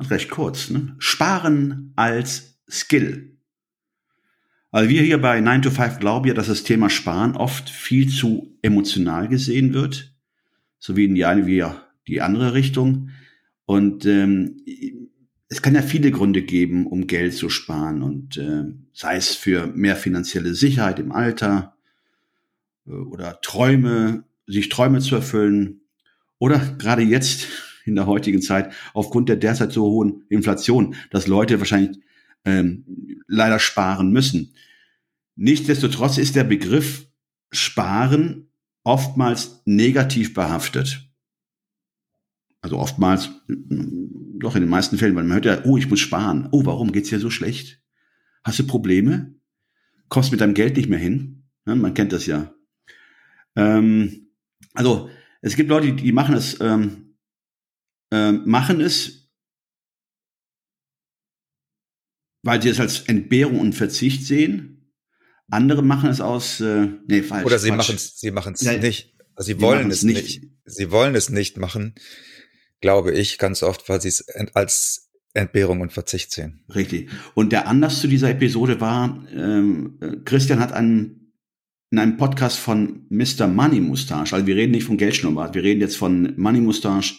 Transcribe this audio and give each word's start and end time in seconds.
recht 0.00 0.30
kurz, 0.30 0.70
ne? 0.70 0.94
Sparen 0.98 1.92
als 1.96 2.58
Skill. 2.68 3.36
Also 4.70 4.90
wir 4.90 5.02
hier 5.02 5.20
bei 5.20 5.40
9 5.40 5.62
to 5.62 5.70
5 5.70 6.00
glauben 6.00 6.26
ja, 6.26 6.34
dass 6.34 6.48
das 6.48 6.64
Thema 6.64 6.90
Sparen 6.90 7.36
oft 7.36 7.70
viel 7.70 8.08
zu 8.08 8.58
emotional 8.60 9.28
gesehen 9.28 9.72
wird, 9.72 10.12
so 10.78 10.96
wie 10.96 11.04
in 11.04 11.14
die 11.14 11.24
eine 11.24 11.46
wie 11.46 11.64
die 12.08 12.20
andere 12.20 12.54
Richtung. 12.54 13.10
Und 13.66 14.04
ähm, 14.04 14.56
es 15.48 15.62
kann 15.62 15.74
ja 15.74 15.82
viele 15.82 16.10
Gründe 16.10 16.42
geben, 16.42 16.86
um 16.86 17.06
Geld 17.06 17.34
zu 17.34 17.48
sparen 17.48 18.02
und 18.02 18.36
äh, 18.36 18.64
sei 18.92 19.16
es 19.16 19.36
für 19.36 19.68
mehr 19.68 19.94
finanzielle 19.94 20.54
Sicherheit 20.54 20.98
im 20.98 21.12
Alter 21.12 21.76
äh, 22.86 22.90
oder 22.90 23.40
Träume, 23.40 24.24
sich 24.46 24.68
Träume 24.68 25.00
zu 25.00 25.14
erfüllen 25.14 25.82
oder 26.38 26.58
gerade 26.58 27.02
jetzt 27.02 27.46
in 27.84 27.94
der 27.94 28.06
heutigen 28.06 28.42
Zeit 28.42 28.72
aufgrund 28.92 29.28
der 29.28 29.36
derzeit 29.36 29.72
so 29.72 29.84
hohen 29.84 30.24
Inflation, 30.28 30.94
dass 31.10 31.26
Leute 31.26 31.58
wahrscheinlich 31.58 31.98
ähm, 32.44 32.84
leider 33.26 33.58
sparen 33.58 34.10
müssen. 34.12 34.54
Nichtsdestotrotz 35.36 36.18
ist 36.18 36.36
der 36.36 36.44
Begriff 36.44 37.06
Sparen 37.52 38.48
oftmals 38.82 39.62
negativ 39.64 40.34
behaftet. 40.34 41.08
Also 42.60 42.78
oftmals, 42.78 43.30
doch 43.48 44.54
in 44.54 44.62
den 44.62 44.70
meisten 44.70 44.96
Fällen, 44.96 45.14
weil 45.14 45.24
man 45.24 45.34
hört 45.34 45.44
ja, 45.44 45.64
oh, 45.64 45.76
ich 45.76 45.88
muss 45.88 46.00
sparen. 46.00 46.48
Oh, 46.50 46.64
warum 46.64 46.92
geht's 46.92 47.10
dir 47.10 47.20
so 47.20 47.30
schlecht? 47.30 47.82
Hast 48.42 48.58
du 48.58 48.66
Probleme? 48.66 49.34
Kommst 50.08 50.32
mit 50.32 50.40
deinem 50.40 50.54
Geld 50.54 50.76
nicht 50.76 50.88
mehr 50.88 50.98
hin? 50.98 51.44
Ja, 51.66 51.74
man 51.74 51.94
kennt 51.94 52.12
das 52.12 52.26
ja. 52.26 52.54
Ähm, 53.56 54.28
also 54.72 55.10
es 55.40 55.56
gibt 55.56 55.68
Leute, 55.68 55.92
die 55.92 56.12
machen 56.12 56.34
es 56.34 56.58
ähm, 56.60 57.03
äh, 58.14 58.32
machen 58.32 58.80
es, 58.80 59.28
weil 62.42 62.62
sie 62.62 62.68
es 62.68 62.78
als 62.78 63.00
Entbehrung 63.00 63.58
und 63.58 63.74
Verzicht 63.74 64.24
sehen. 64.24 64.92
Andere 65.50 65.82
machen 65.82 66.10
es 66.10 66.20
aus, 66.20 66.60
äh, 66.60 66.88
nee, 67.08 67.22
falsch. 67.22 67.44
Oder 67.44 67.58
sie 67.58 67.72
machen 67.72 67.96
es, 67.96 68.20
sie 68.20 68.30
machen 68.30 68.54
es 68.54 68.60
ja, 68.60 68.78
nicht. 68.78 69.14
Also 69.34 69.48
sie 69.48 69.60
wollen 69.60 69.90
es 69.90 70.04
nicht. 70.04 70.22
nicht. 70.22 70.50
Sie 70.64 70.90
wollen 70.90 71.14
es 71.16 71.28
nicht 71.28 71.58
machen, 71.58 71.94
glaube 72.80 73.12
ich, 73.12 73.38
ganz 73.38 73.62
oft, 73.62 73.88
weil 73.88 74.00
sie 74.00 74.08
es 74.08 74.26
als 74.54 75.10
Entbehrung 75.32 75.80
und 75.80 75.92
Verzicht 75.92 76.30
sehen. 76.30 76.64
Richtig. 76.72 77.10
Und 77.34 77.50
der 77.50 77.66
Anlass 77.66 78.00
zu 78.00 78.06
dieser 78.06 78.30
Episode 78.30 78.80
war, 78.80 79.26
ähm, 79.32 79.98
Christian 80.24 80.60
hat 80.60 80.72
einen, 80.72 81.32
in 81.90 81.98
einem 81.98 82.16
Podcast 82.16 82.58
von 82.58 83.06
Mr. 83.10 83.48
Money 83.48 83.80
Mustache, 83.80 84.34
also 84.34 84.46
wir 84.46 84.56
reden 84.56 84.70
nicht 84.70 84.84
von 84.84 84.96
Geldschnurrbart, 84.96 85.54
wir 85.54 85.64
reden 85.64 85.80
jetzt 85.80 85.96
von 85.96 86.32
Money 86.36 86.60
Mustache, 86.60 87.16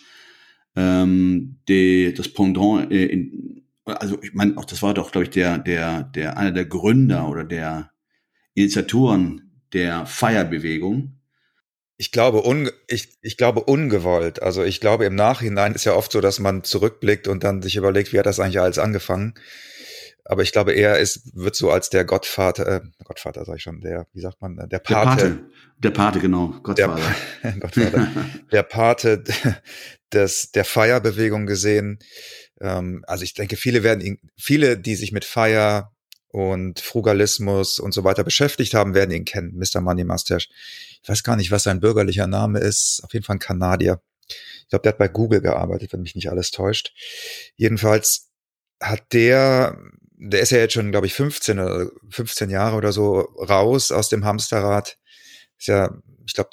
ähm, 0.75 1.57
die, 1.67 2.13
das 2.13 2.29
Pendant 2.29 2.91
äh, 2.91 3.05
in, 3.05 3.63
also 3.85 4.21
ich 4.21 4.33
meine, 4.33 4.57
auch 4.57 4.65
das 4.65 4.81
war 4.81 4.93
doch, 4.93 5.11
glaube 5.11 5.25
ich, 5.25 5.29
der, 5.29 5.59
der, 5.59 6.03
der, 6.03 6.37
einer 6.37 6.51
der 6.51 6.65
Gründer 6.65 7.29
oder 7.29 7.43
der 7.43 7.91
Initiatoren 8.53 9.61
der 9.73 10.05
Feierbewegung. 10.05 11.19
Ich 11.97 12.11
glaube, 12.11 12.45
un, 12.45 12.69
ich, 12.87 13.17
ich 13.21 13.37
glaube 13.37 13.61
ungewollt. 13.61 14.41
Also 14.41 14.63
ich 14.63 14.81
glaube, 14.81 15.05
im 15.05 15.15
Nachhinein 15.15 15.73
ist 15.73 15.85
ja 15.85 15.93
oft 15.93 16.11
so, 16.11 16.19
dass 16.19 16.39
man 16.39 16.63
zurückblickt 16.63 17.27
und 17.27 17.43
dann 17.43 17.61
sich 17.61 17.75
überlegt, 17.75 18.11
wie 18.11 18.19
hat 18.19 18.25
das 18.25 18.39
eigentlich 18.39 18.59
alles 18.59 18.79
angefangen. 18.79 19.35
Aber 20.27 20.41
ich 20.41 20.51
glaube, 20.51 20.73
er 20.73 20.99
ist, 20.99 21.35
wird 21.35 21.55
so 21.55 21.69
als 21.69 21.89
der 21.89 22.03
Gottvater, 22.03 22.67
äh, 22.67 22.81
Gottvater 23.03 23.45
sag 23.45 23.57
ich 23.57 23.63
schon, 23.63 23.79
der, 23.81 24.07
wie 24.13 24.21
sagt 24.21 24.41
man, 24.41 24.57
der 24.69 24.79
Pate. 24.79 25.23
Der 25.23 25.29
Pate, 25.29 25.39
der 25.77 25.91
Pate 25.91 26.19
genau, 26.19 26.47
Gottvater. 26.63 27.15
Der, 27.43 27.51
Gottvater, 27.59 28.07
der 28.51 28.63
Pate 28.63 29.23
des, 30.13 30.51
der 30.51 30.65
Feierbewegung 30.65 31.45
gesehen. 31.45 31.99
Ähm, 32.59 33.03
also 33.07 33.23
ich 33.23 33.35
denke, 33.35 33.55
viele 33.55 33.83
werden 33.83 34.01
ihn, 34.01 34.19
viele, 34.35 34.77
die 34.77 34.95
sich 34.95 35.11
mit 35.11 35.25
Feier 35.25 35.95
und 36.29 36.79
Frugalismus 36.81 37.79
und 37.79 37.93
so 37.93 38.03
weiter 38.03 38.23
beschäftigt 38.23 38.73
haben, 38.73 38.93
werden 38.93 39.11
ihn 39.11 39.25
kennen, 39.25 39.57
Mr. 39.57 39.79
Money 39.79 40.03
Mustache. 40.03 40.49
Ich 41.01 41.07
weiß 41.07 41.23
gar 41.23 41.35
nicht, 41.35 41.51
was 41.51 41.63
sein 41.63 41.79
bürgerlicher 41.79 42.27
Name 42.27 42.59
ist. 42.59 42.99
Auf 43.03 43.13
jeden 43.13 43.23
Fall 43.23 43.37
ein 43.37 43.39
Kanadier. 43.39 44.01
Ich 44.27 44.67
glaube, 44.69 44.83
der 44.83 44.93
hat 44.93 44.97
bei 44.97 45.07
Google 45.07 45.39
gearbeitet, 45.39 45.93
wenn 45.93 46.01
mich 46.01 46.15
nicht 46.15 46.29
alles 46.29 46.51
täuscht. 46.51 46.93
Jedenfalls 47.55 48.31
hat 48.81 49.13
der, 49.13 49.79
der 50.17 50.41
ist 50.41 50.51
ja 50.51 50.59
jetzt 50.59 50.73
schon, 50.73 50.91
glaube 50.91 51.07
ich, 51.07 51.13
15 51.13 51.59
oder 51.59 51.89
15 52.09 52.49
Jahre 52.49 52.77
oder 52.77 52.91
so 52.91 53.19
raus 53.19 53.91
aus 53.91 54.09
dem 54.09 54.25
Hamsterrad. 54.25 54.97
Ist 55.57 55.67
ja, 55.67 55.93
ich 56.25 56.33
glaube, 56.33 56.51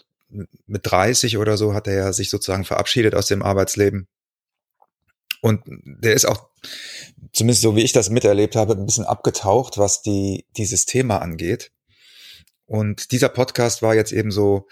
mit 0.67 0.83
30 0.85 1.39
oder 1.39 1.57
so 1.57 1.75
hat 1.75 1.87
er 1.87 1.95
ja 1.95 2.13
sich 2.13 2.31
sozusagen 2.31 2.65
verabschiedet 2.65 3.15
aus 3.15 3.27
dem 3.27 3.43
Arbeitsleben. 3.43 4.09
Und 5.41 5.63
der 5.67 6.15
ist 6.15 6.25
auch, 6.25 6.49
zumindest 7.33 7.63
so 7.63 7.77
wie 7.77 7.83
ich 7.83 7.93
das 7.93 8.11
miterlebt 8.11 8.57
habe, 8.57 8.75
ein 8.75 8.87
bisschen 8.87 9.05
abgetaucht, 9.05 9.79
was 9.79 10.03
die, 10.03 10.47
dieses 10.57 10.87
Thema 10.87 11.19
angeht. 11.19 11.73
Und 12.67 13.13
dieser 13.13 13.29
Podcast 13.29 13.83
war 13.83 13.95
jetzt 13.95 14.13
eben 14.13 14.31
so 14.31 14.69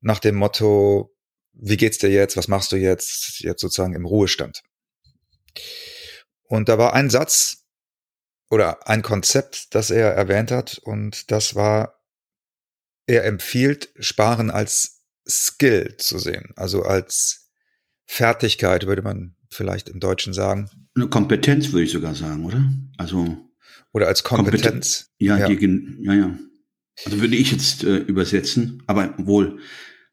nach 0.00 0.18
dem 0.18 0.36
Motto, 0.36 1.14
wie 1.52 1.76
geht's 1.76 1.98
dir 1.98 2.10
jetzt? 2.10 2.36
Was 2.36 2.48
machst 2.48 2.72
du 2.72 2.76
jetzt? 2.76 3.40
Jetzt 3.40 3.60
sozusagen 3.60 3.94
im 3.94 4.06
Ruhestand. 4.06 4.62
Und 6.44 6.68
da 6.68 6.78
war 6.78 6.94
ein 6.94 7.10
Satz 7.10 7.59
oder 8.50 8.88
ein 8.88 9.02
Konzept, 9.02 9.74
das 9.74 9.90
er 9.90 10.12
erwähnt 10.12 10.50
hat. 10.50 10.78
Und 10.78 11.30
das 11.30 11.54
war, 11.54 12.02
er 13.06 13.24
empfiehlt 13.24 13.90
Sparen 13.98 14.50
als 14.50 15.04
Skill 15.28 15.96
zu 15.96 16.18
sehen, 16.18 16.52
also 16.56 16.82
als 16.82 17.50
Fertigkeit, 18.06 18.86
würde 18.86 19.02
man 19.02 19.36
vielleicht 19.48 19.88
im 19.88 20.00
Deutschen 20.00 20.32
sagen. 20.32 20.68
Eine 20.96 21.08
Kompetenz 21.08 21.72
würde 21.72 21.84
ich 21.84 21.92
sogar 21.92 22.14
sagen, 22.14 22.44
oder? 22.44 22.62
Also 22.98 23.38
oder 23.92 24.08
als 24.08 24.24
Kompetenz. 24.24 25.10
Kompeten 25.10 25.14
ja, 25.18 25.38
ja. 25.38 25.48
Die, 25.48 26.04
ja, 26.04 26.14
ja. 26.14 26.38
Also 27.04 27.20
würde 27.20 27.36
ich 27.36 27.52
jetzt 27.52 27.84
äh, 27.84 27.96
übersetzen, 27.96 28.82
aber 28.86 29.14
wohl 29.18 29.60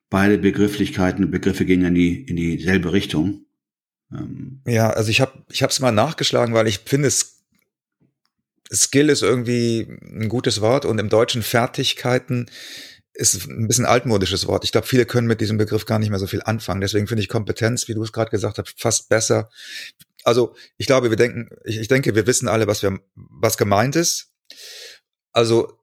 beide 0.09 0.37
Begrifflichkeiten 0.37 1.25
und 1.25 1.31
Begriffe 1.31 1.65
gehen 1.65 1.83
in 1.83 1.95
die 1.95 2.21
in 2.23 2.35
dieselbe 2.35 2.93
Richtung. 2.93 3.45
Ähm. 4.11 4.61
Ja, 4.65 4.89
also 4.91 5.09
ich 5.09 5.21
habe 5.21 5.43
ich 5.51 5.63
habe 5.63 5.71
es 5.71 5.79
mal 5.79 5.91
nachgeschlagen, 5.91 6.53
weil 6.53 6.67
ich 6.67 6.79
finde 6.79 7.07
es 7.07 7.36
Skill 8.71 9.09
ist 9.09 9.21
irgendwie 9.21 9.87
ein 10.01 10.29
gutes 10.29 10.61
Wort 10.61 10.85
und 10.85 10.99
im 10.99 11.09
Deutschen 11.09 11.43
Fertigkeiten 11.43 12.49
ist 13.13 13.47
ein 13.47 13.67
bisschen 13.67 13.85
altmodisches 13.85 14.45
Wort. 14.47 14.63
Ich 14.63 14.71
glaube, 14.71 14.85
viele 14.85 15.05
können 15.05 15.27
mit 15.27 15.41
diesem 15.41 15.57
Begriff 15.57 15.85
gar 15.85 15.97
nicht 15.99 16.09
mehr 16.09 16.19
so 16.19 16.27
viel 16.27 16.43
anfangen. 16.43 16.81
Deswegen 16.81 17.07
finde 17.07 17.23
ich 17.23 17.29
Kompetenz, 17.29 17.87
wie 17.87 17.95
du 17.95 18.03
es 18.03 18.13
gerade 18.13 18.29
gesagt 18.29 18.57
hast, 18.57 18.79
fast 18.79 19.09
besser. 19.09 19.49
Also 20.23 20.55
ich 20.77 20.85
glaube, 20.85 21.09
wir 21.09 21.17
denken, 21.17 21.49
ich, 21.65 21.79
ich 21.79 21.87
denke, 21.87 22.13
wir 22.13 22.27
wissen 22.27 22.47
alle, 22.47 22.67
was 22.67 22.83
wir, 22.83 22.99
was 23.15 23.57
gemeint 23.57 23.95
ist. 23.95 24.31
Also 25.31 25.79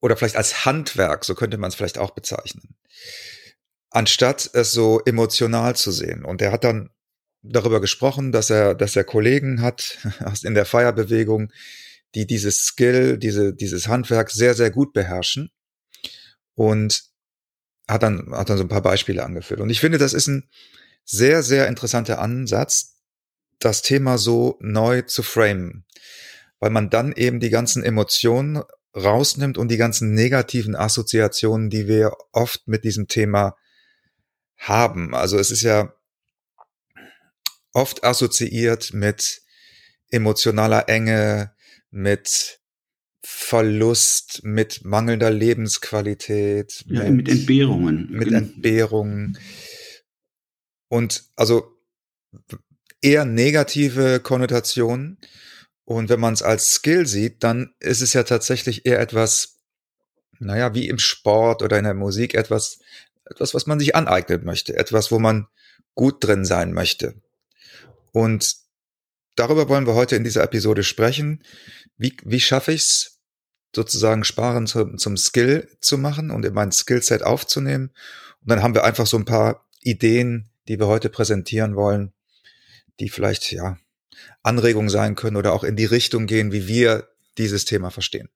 oder 0.00 0.16
vielleicht 0.16 0.36
als 0.36 0.64
Handwerk, 0.64 1.24
so 1.24 1.34
könnte 1.34 1.58
man 1.58 1.68
es 1.68 1.74
vielleicht 1.74 1.98
auch 1.98 2.10
bezeichnen. 2.10 2.76
Anstatt 3.90 4.50
es 4.52 4.70
so 4.70 5.00
emotional 5.04 5.74
zu 5.76 5.90
sehen. 5.90 6.24
Und 6.24 6.42
er 6.42 6.52
hat 6.52 6.64
dann 6.64 6.90
darüber 7.42 7.80
gesprochen, 7.80 8.32
dass 8.32 8.50
er, 8.50 8.74
dass 8.74 8.96
er 8.96 9.04
Kollegen 9.04 9.62
hat 9.62 9.98
in 10.42 10.54
der 10.54 10.66
Feierbewegung, 10.66 11.52
die 12.14 12.26
dieses 12.26 12.64
Skill, 12.64 13.18
diese, 13.18 13.54
dieses 13.54 13.88
Handwerk 13.88 14.30
sehr, 14.30 14.54
sehr 14.54 14.70
gut 14.70 14.92
beherrschen 14.92 15.50
und 16.54 17.04
hat 17.86 18.02
dann, 18.02 18.32
hat 18.32 18.50
dann 18.50 18.58
so 18.58 18.64
ein 18.64 18.68
paar 18.68 18.82
Beispiele 18.82 19.24
angeführt. 19.24 19.60
Und 19.60 19.70
ich 19.70 19.80
finde, 19.80 19.98
das 19.98 20.12
ist 20.12 20.26
ein 20.26 20.48
sehr, 21.04 21.42
sehr 21.42 21.68
interessanter 21.68 22.20
Ansatz, 22.20 22.96
das 23.58 23.82
Thema 23.82 24.18
so 24.18 24.56
neu 24.60 25.02
zu 25.02 25.22
framen, 25.22 25.84
weil 26.60 26.70
man 26.70 26.90
dann 26.90 27.12
eben 27.12 27.40
die 27.40 27.50
ganzen 27.50 27.82
Emotionen 27.82 28.62
rausnimmt 28.94 29.58
und 29.58 29.68
die 29.68 29.76
ganzen 29.76 30.14
negativen 30.14 30.76
Assoziationen, 30.76 31.70
die 31.70 31.88
wir 31.88 32.12
oft 32.32 32.68
mit 32.68 32.84
diesem 32.84 33.08
Thema 33.08 33.56
haben. 34.56 35.14
Also 35.14 35.38
es 35.38 35.50
ist 35.50 35.62
ja 35.62 35.94
oft 37.72 38.04
assoziiert 38.04 38.92
mit 38.92 39.42
emotionaler 40.10 40.88
Enge, 40.88 41.54
mit 41.90 42.60
Verlust, 43.24 44.40
mit 44.44 44.84
mangelnder 44.84 45.30
Lebensqualität. 45.30 46.84
Ja, 46.86 47.04
mit, 47.04 47.26
mit 47.26 47.28
Entbehrungen. 47.28 48.08
Mit 48.10 48.32
Entbehrungen. 48.32 49.38
Und 50.88 51.24
also 51.36 51.78
eher 53.02 53.24
negative 53.24 54.20
Konnotationen. 54.20 55.18
Und 55.84 56.08
wenn 56.08 56.20
man 56.20 56.34
es 56.34 56.42
als 56.42 56.72
Skill 56.72 57.06
sieht, 57.06 57.42
dann 57.42 57.74
ist 57.80 58.02
es 58.02 58.12
ja 58.12 58.22
tatsächlich 58.22 58.84
eher 58.86 59.00
etwas, 59.00 59.58
naja, 60.38 60.74
wie 60.74 60.88
im 60.88 60.98
Sport 60.98 61.62
oder 61.62 61.78
in 61.78 61.84
der 61.84 61.94
Musik 61.94 62.34
etwas, 62.34 62.78
etwas, 63.24 63.54
was 63.54 63.66
man 63.66 63.78
sich 63.80 63.96
aneignen 63.96 64.44
möchte, 64.44 64.76
etwas, 64.76 65.10
wo 65.10 65.18
man 65.18 65.48
gut 65.94 66.22
drin 66.24 66.44
sein 66.44 66.72
möchte. 66.72 67.14
Und 68.12 68.56
darüber 69.38 69.68
wollen 69.68 69.86
wir 69.86 69.94
heute 69.94 70.16
in 70.16 70.24
dieser 70.24 70.42
Episode 70.42 70.82
sprechen. 70.82 71.42
Wie, 71.96 72.16
wie 72.24 72.40
schaffe 72.40 72.72
ich 72.72 72.82
es, 72.82 73.20
sozusagen 73.74 74.24
Sparen 74.24 74.66
zum, 74.66 74.98
zum 74.98 75.16
Skill 75.16 75.68
zu 75.80 75.98
machen 75.98 76.30
und 76.30 76.44
in 76.44 76.54
mein 76.54 76.72
Skillset 76.72 77.22
aufzunehmen? 77.22 77.90
Und 78.40 78.50
dann 78.50 78.62
haben 78.62 78.74
wir 78.74 78.84
einfach 78.84 79.06
so 79.06 79.16
ein 79.16 79.24
paar 79.24 79.66
Ideen, 79.82 80.48
die 80.68 80.78
wir 80.78 80.86
heute 80.86 81.08
präsentieren 81.08 81.76
wollen, 81.76 82.12
die 83.00 83.08
vielleicht, 83.08 83.52
ja, 83.52 83.78
Anregungen 84.42 84.88
sein 84.88 85.14
können 85.14 85.36
oder 85.36 85.52
auch 85.52 85.62
in 85.62 85.76
die 85.76 85.84
Richtung 85.84 86.26
gehen, 86.26 86.52
wie 86.52 86.66
wir 86.66 87.08
dieses 87.36 87.64
Thema 87.64 87.90
verstehen. 87.90 88.28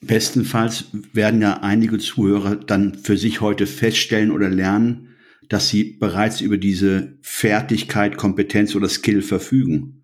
Bestenfalls 0.00 0.84
werden 1.12 1.42
ja 1.42 1.60
einige 1.60 1.98
Zuhörer 1.98 2.56
dann 2.56 2.94
für 2.94 3.18
sich 3.18 3.40
heute 3.40 3.66
feststellen 3.66 4.30
oder 4.30 4.48
lernen, 4.48 5.16
dass 5.48 5.68
sie 5.68 5.84
bereits 5.84 6.40
über 6.40 6.56
diese 6.56 7.18
Fertigkeit, 7.20 8.16
Kompetenz 8.16 8.74
oder 8.74 8.88
Skill 8.88 9.22
verfügen 9.22 9.97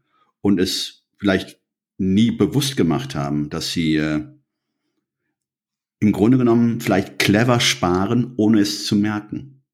und 0.45 0.61
es 0.61 1.07
vielleicht 1.17 1.59
nie 1.97 2.31
bewusst 2.31 2.77
gemacht 2.77 3.15
haben, 3.15 3.49
dass 3.49 3.73
sie 3.73 3.97
äh, 3.97 4.21
im 6.01 6.13
Grunde 6.13 6.37
genommen 6.37 6.83
vielleicht 6.83 7.19
clever 7.19 7.61
sparen, 7.61 8.35
ohne 8.37 8.61
es 8.61 8.85
zu 8.85 8.95
merken. 8.95 9.65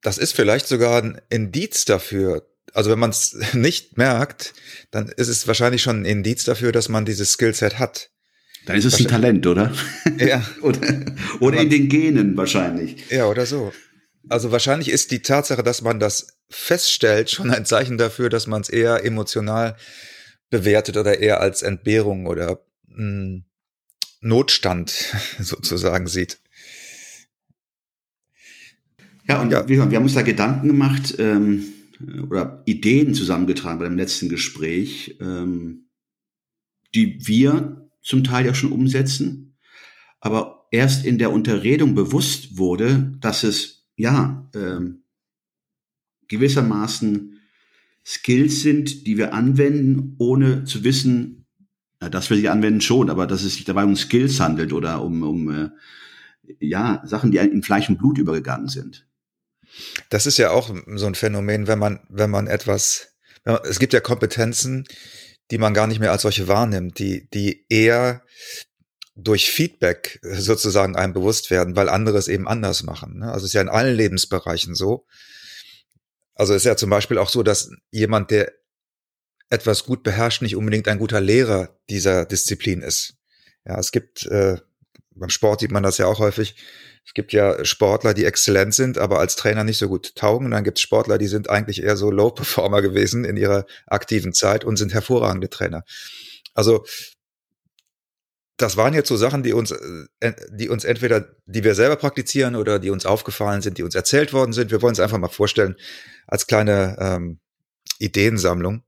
Das 0.00 0.16
ist 0.16 0.32
vielleicht 0.32 0.66
sogar 0.66 1.02
ein 1.02 1.20
Indiz 1.28 1.84
dafür. 1.84 2.48
Also 2.72 2.90
wenn 2.90 2.98
man 2.98 3.10
es 3.10 3.36
nicht 3.52 3.98
merkt, 3.98 4.54
dann 4.90 5.08
ist 5.08 5.28
es 5.28 5.46
wahrscheinlich 5.46 5.82
schon 5.82 6.00
ein 6.00 6.06
Indiz 6.06 6.44
dafür, 6.44 6.72
dass 6.72 6.88
man 6.88 7.04
dieses 7.04 7.32
Skillset 7.32 7.78
hat. 7.78 8.10
Dann 8.64 8.78
ist 8.78 8.86
es 8.86 8.98
ein 8.98 9.06
Talent, 9.06 9.46
oder? 9.46 9.70
Ja. 10.16 10.42
oder 10.62 10.80
oder 11.40 11.60
in 11.60 11.68
den 11.68 11.90
Genen 11.90 12.38
wahrscheinlich. 12.38 13.10
Ja, 13.10 13.26
oder 13.26 13.44
so. 13.44 13.70
Also 14.28 14.50
wahrscheinlich 14.50 14.90
ist 14.90 15.10
die 15.10 15.22
Tatsache, 15.22 15.62
dass 15.62 15.82
man 15.82 16.00
das 16.00 16.38
feststellt, 16.48 17.30
schon 17.30 17.50
ein 17.50 17.64
Zeichen 17.64 17.98
dafür, 17.98 18.28
dass 18.28 18.46
man 18.46 18.62
es 18.62 18.68
eher 18.68 19.04
emotional 19.04 19.76
bewertet 20.50 20.96
oder 20.96 21.18
eher 21.18 21.40
als 21.40 21.62
Entbehrung 21.62 22.26
oder 22.26 22.64
mh, 22.88 22.96
hm, 22.96 23.44
Notstand 24.20 24.90
sozusagen 25.38 26.06
sieht. 26.06 26.38
Ja, 29.28 29.40
und 29.40 29.50
ja. 29.50 29.68
Wir, 29.68 29.90
wir, 29.90 29.96
haben 29.96 30.04
uns 30.04 30.14
da 30.14 30.22
Gedanken 30.22 30.68
gemacht 30.68 31.16
ähm, 31.18 31.64
oder 32.28 32.62
Ideen 32.64 33.14
zusammengetragen 33.14 33.78
bei 33.78 33.84
dem 33.86 33.96
letzten 33.96 34.28
Gespräch, 34.28 35.16
ähm, 35.20 35.88
die 36.94 37.26
wir 37.26 37.90
zum 38.02 38.22
Teil 38.22 38.46
ja 38.46 38.54
schon 38.54 38.72
umsetzen, 38.72 39.56
aber 40.20 40.68
erst 40.70 41.04
in 41.04 41.18
der 41.18 41.32
Unterredung 41.32 41.94
bewusst 41.94 42.56
wurde, 42.56 43.12
dass 43.20 43.42
es 43.42 43.75
ja 43.96 44.48
ähm, 44.54 45.02
gewissermaßen 46.28 47.40
Skills 48.04 48.62
sind, 48.62 49.06
die 49.06 49.18
wir 49.18 49.34
anwenden, 49.34 50.14
ohne 50.18 50.64
zu 50.64 50.84
wissen, 50.84 51.46
ja, 52.00 52.08
dass 52.08 52.30
wir 52.30 52.36
sie 52.36 52.48
anwenden 52.48 52.80
schon, 52.80 53.10
aber 53.10 53.26
dass 53.26 53.42
es 53.42 53.54
sich 53.54 53.64
dabei 53.64 53.84
um 53.84 53.96
Skills 53.96 54.38
handelt 54.38 54.72
oder 54.72 55.02
um, 55.02 55.22
um 55.22 55.50
äh, 55.50 55.70
ja, 56.60 57.02
Sachen, 57.04 57.30
die 57.30 57.38
in 57.38 57.62
Fleisch 57.62 57.88
und 57.88 57.98
Blut 57.98 58.18
übergegangen 58.18 58.68
sind. 58.68 59.06
Das 60.08 60.26
ist 60.26 60.38
ja 60.38 60.50
auch 60.50 60.74
so 60.94 61.06
ein 61.06 61.14
Phänomen, 61.14 61.66
wenn 61.66 61.78
man, 61.78 62.00
wenn 62.08 62.30
man 62.30 62.46
etwas, 62.46 63.16
es 63.64 63.78
gibt 63.78 63.92
ja 63.92 64.00
Kompetenzen, 64.00 64.84
die 65.50 65.58
man 65.58 65.74
gar 65.74 65.86
nicht 65.86 66.00
mehr 66.00 66.12
als 66.12 66.22
solche 66.22 66.48
wahrnimmt, 66.48 66.98
die, 66.98 67.28
die 67.30 67.66
eher 67.68 68.22
durch 69.16 69.50
Feedback 69.50 70.20
sozusagen 70.22 70.94
einem 70.94 71.14
bewusst 71.14 71.50
werden, 71.50 71.74
weil 71.74 71.88
andere 71.88 72.18
es 72.18 72.28
eben 72.28 72.46
anders 72.46 72.82
machen. 72.82 73.20
Ne? 73.20 73.32
Also 73.32 73.44
es 73.44 73.50
ist 73.50 73.54
ja 73.54 73.62
in 73.62 73.70
allen 73.70 73.96
Lebensbereichen 73.96 74.74
so. 74.74 75.06
Also 76.34 76.52
es 76.52 76.62
ist 76.62 76.66
ja 76.66 76.76
zum 76.76 76.90
Beispiel 76.90 77.16
auch 77.16 77.30
so, 77.30 77.42
dass 77.42 77.70
jemand, 77.90 78.30
der 78.30 78.52
etwas 79.48 79.84
gut 79.84 80.02
beherrscht, 80.02 80.42
nicht 80.42 80.54
unbedingt 80.54 80.86
ein 80.86 80.98
guter 80.98 81.20
Lehrer 81.20 81.78
dieser 81.88 82.26
Disziplin 82.26 82.82
ist. 82.82 83.14
Ja, 83.64 83.78
es 83.78 83.90
gibt, 83.90 84.26
äh, 84.26 84.58
beim 85.14 85.30
Sport 85.30 85.60
sieht 85.60 85.72
man 85.72 85.82
das 85.82 85.96
ja 85.96 86.06
auch 86.06 86.18
häufig, 86.18 86.54
es 87.06 87.14
gibt 87.14 87.32
ja 87.32 87.64
Sportler, 87.64 88.12
die 88.12 88.24
exzellent 88.24 88.74
sind, 88.74 88.98
aber 88.98 89.20
als 89.20 89.36
Trainer 89.36 89.64
nicht 89.64 89.78
so 89.78 89.88
gut 89.88 90.16
taugen. 90.16 90.46
Und 90.46 90.50
dann 90.50 90.64
gibt 90.64 90.78
es 90.78 90.82
Sportler, 90.82 91.18
die 91.18 91.28
sind 91.28 91.48
eigentlich 91.48 91.82
eher 91.82 91.96
so 91.96 92.10
Low-Performer 92.10 92.82
gewesen 92.82 93.24
in 93.24 93.36
ihrer 93.36 93.64
aktiven 93.86 94.34
Zeit 94.34 94.64
und 94.64 94.76
sind 94.76 94.92
hervorragende 94.92 95.48
Trainer. 95.48 95.84
Also 96.52 96.84
das 98.56 98.76
waren 98.76 98.94
jetzt 98.94 99.08
so 99.08 99.16
Sachen, 99.16 99.42
die 99.42 99.52
uns, 99.52 99.70
äh, 99.70 100.32
die 100.50 100.68
uns 100.68 100.84
entweder, 100.84 101.36
die 101.46 101.64
wir 101.64 101.74
selber 101.74 101.96
praktizieren 101.96 102.56
oder 102.56 102.78
die 102.78 102.90
uns 102.90 103.04
aufgefallen 103.04 103.62
sind, 103.62 103.78
die 103.78 103.82
uns 103.82 103.94
erzählt 103.94 104.32
worden 104.32 104.52
sind. 104.52 104.70
Wir 104.70 104.82
wollen 104.82 104.94
es 104.94 105.00
einfach 105.00 105.18
mal 105.18 105.28
vorstellen 105.28 105.76
als 106.26 106.46
kleine 106.46 106.96
ähm, 106.98 107.38
Ideensammlung. 107.98 108.82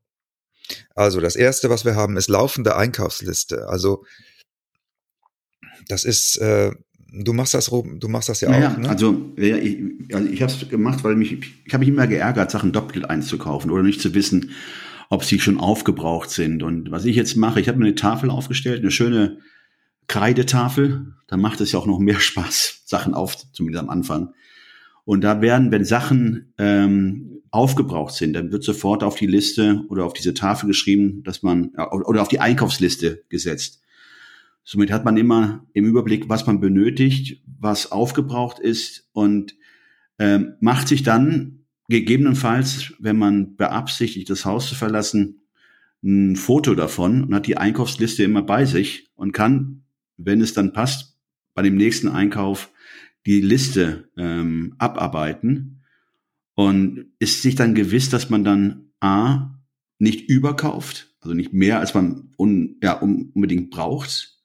Also 0.95 1.21
das 1.21 1.37
erste, 1.37 1.71
was 1.71 1.85
wir 1.85 1.97
haben, 1.97 2.17
ist 2.17 2.29
laufende 2.29 2.77
Einkaufsliste. 2.77 3.69
Also 3.69 4.05
das 5.87 6.05
ist 6.05 6.37
äh, 6.39 6.73
du 7.11 7.33
machst 7.33 7.55
das, 7.55 7.67
du 7.67 8.09
machst 8.09 8.29
das 8.29 8.41
ja 8.41 8.51
naja, 8.51 8.73
auch. 8.73 8.79
Ne? 8.79 8.89
Also, 8.89 9.33
ja, 9.37 9.57
ich, 9.57 9.79
also 10.13 10.29
ich 10.29 10.43
habe 10.43 10.53
es 10.53 10.69
gemacht, 10.69 11.05
weil 11.05 11.17
mich, 11.17 11.33
ich 11.65 11.73
habe 11.73 11.81
mich 11.81 11.89
immer 11.89 12.07
geärgert, 12.07 12.51
Sachen 12.51 12.73
doppelt 12.73 13.09
einzukaufen 13.09 13.71
oder 13.71 13.83
nicht 13.83 14.01
zu 14.01 14.15
wissen, 14.15 14.51
ob 15.11 15.25
sie 15.25 15.41
schon 15.41 15.59
aufgebraucht 15.59 16.31
sind. 16.31 16.63
Und 16.63 16.91
was 16.91 17.05
ich 17.05 17.17
jetzt 17.17 17.37
mache, 17.37 17.61
ich 17.61 17.69
habe 17.69 17.79
mir 17.79 17.87
eine 17.87 17.95
Tafel 17.95 18.31
aufgestellt, 18.31 18.81
eine 18.81 18.91
schöne 18.91 19.39
Kreidetafel. 20.09 21.15
Da 21.27 21.37
macht 21.37 21.61
es 21.61 21.73
ja 21.73 21.79
auch 21.79 21.87
noch 21.87 21.99
mehr 21.99 22.21
Spaß, 22.21 22.83
Sachen 22.85 23.15
auf, 23.15 23.37
zumindest 23.53 23.85
am 23.85 23.91
Anfang. 23.91 24.35
Und 25.05 25.23
da 25.23 25.41
werden, 25.41 25.71
wenn 25.71 25.85
Sachen 25.85 26.53
ähm, 26.59 27.41
aufgebraucht 27.51 28.15
sind, 28.15 28.35
dann 28.35 28.53
wird 28.53 28.63
sofort 28.63 29.03
auf 29.03 29.17
die 29.17 29.27
Liste 29.27 29.85
oder 29.89 30.05
auf 30.05 30.13
diese 30.13 30.35
Tafel 30.35 30.67
geschrieben, 30.67 31.23
dass 31.23 31.43
man 31.43 31.71
oder 31.91 32.21
auf 32.21 32.29
die 32.29 32.41
Einkaufsliste 32.41 33.25
gesetzt. 33.31 33.81
Somit 34.65 34.91
hat 34.93 35.07
man 35.07 35.17
immer 35.17 35.65
im 35.73 35.87
Überblick, 35.87 36.29
was 36.29 36.47
man 36.47 36.61
benötigt, 36.61 37.41
was 37.59 37.91
aufgebraucht 37.91 38.59
ist 38.59 39.09
und 39.13 39.55
ähm, 40.19 40.57
macht 40.61 40.89
sich 40.89 41.03
dann 41.03 41.65
gegebenenfalls, 41.89 42.93
wenn 42.99 43.17
man 43.17 43.57
beabsichtigt, 43.57 44.29
das 44.29 44.45
Haus 44.45 44.69
zu 44.69 44.75
verlassen, 44.75 45.41
ein 46.05 46.37
Foto 46.37 46.75
davon 46.75 47.25
und 47.25 47.35
hat 47.35 47.47
die 47.47 47.57
Einkaufsliste 47.57 48.25
immer 48.25 48.43
bei 48.43 48.67
sich 48.67 49.11
und 49.17 49.33
kann, 49.33 49.85
wenn 50.19 50.43
es 50.43 50.53
dann 50.53 50.73
passt, 50.73 51.17
bei 51.55 51.63
dem 51.63 51.77
nächsten 51.77 52.09
Einkauf 52.09 52.71
die 53.27 53.41
Liste 53.41 54.11
ähm, 54.17 54.75
abarbeiten 54.79 55.83
und 56.55 57.07
ist 57.19 57.43
sich 57.43 57.55
dann 57.55 57.75
gewiss, 57.75 58.11
dass 58.11 58.31
man 58.31 58.45
dann 58.45 58.91
A, 59.01 59.55
nicht 59.99 60.29
überkauft, 60.29 61.15
also 61.21 61.35
nicht 61.35 61.53
mehr, 61.53 61.81
als 61.81 61.95
man 61.95 62.35
un, 62.37 62.77
ja, 62.83 62.93
unbedingt 62.93 63.71
braucht, 63.71 64.39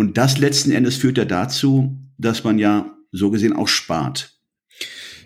und 0.00 0.16
das 0.16 0.38
letzten 0.38 0.70
Endes 0.70 0.96
führt 0.96 1.18
ja 1.18 1.26
dazu, 1.26 1.94
dass 2.16 2.42
man 2.42 2.58
ja 2.58 2.96
so 3.12 3.30
gesehen 3.30 3.52
auch 3.52 3.68
spart. 3.68 4.40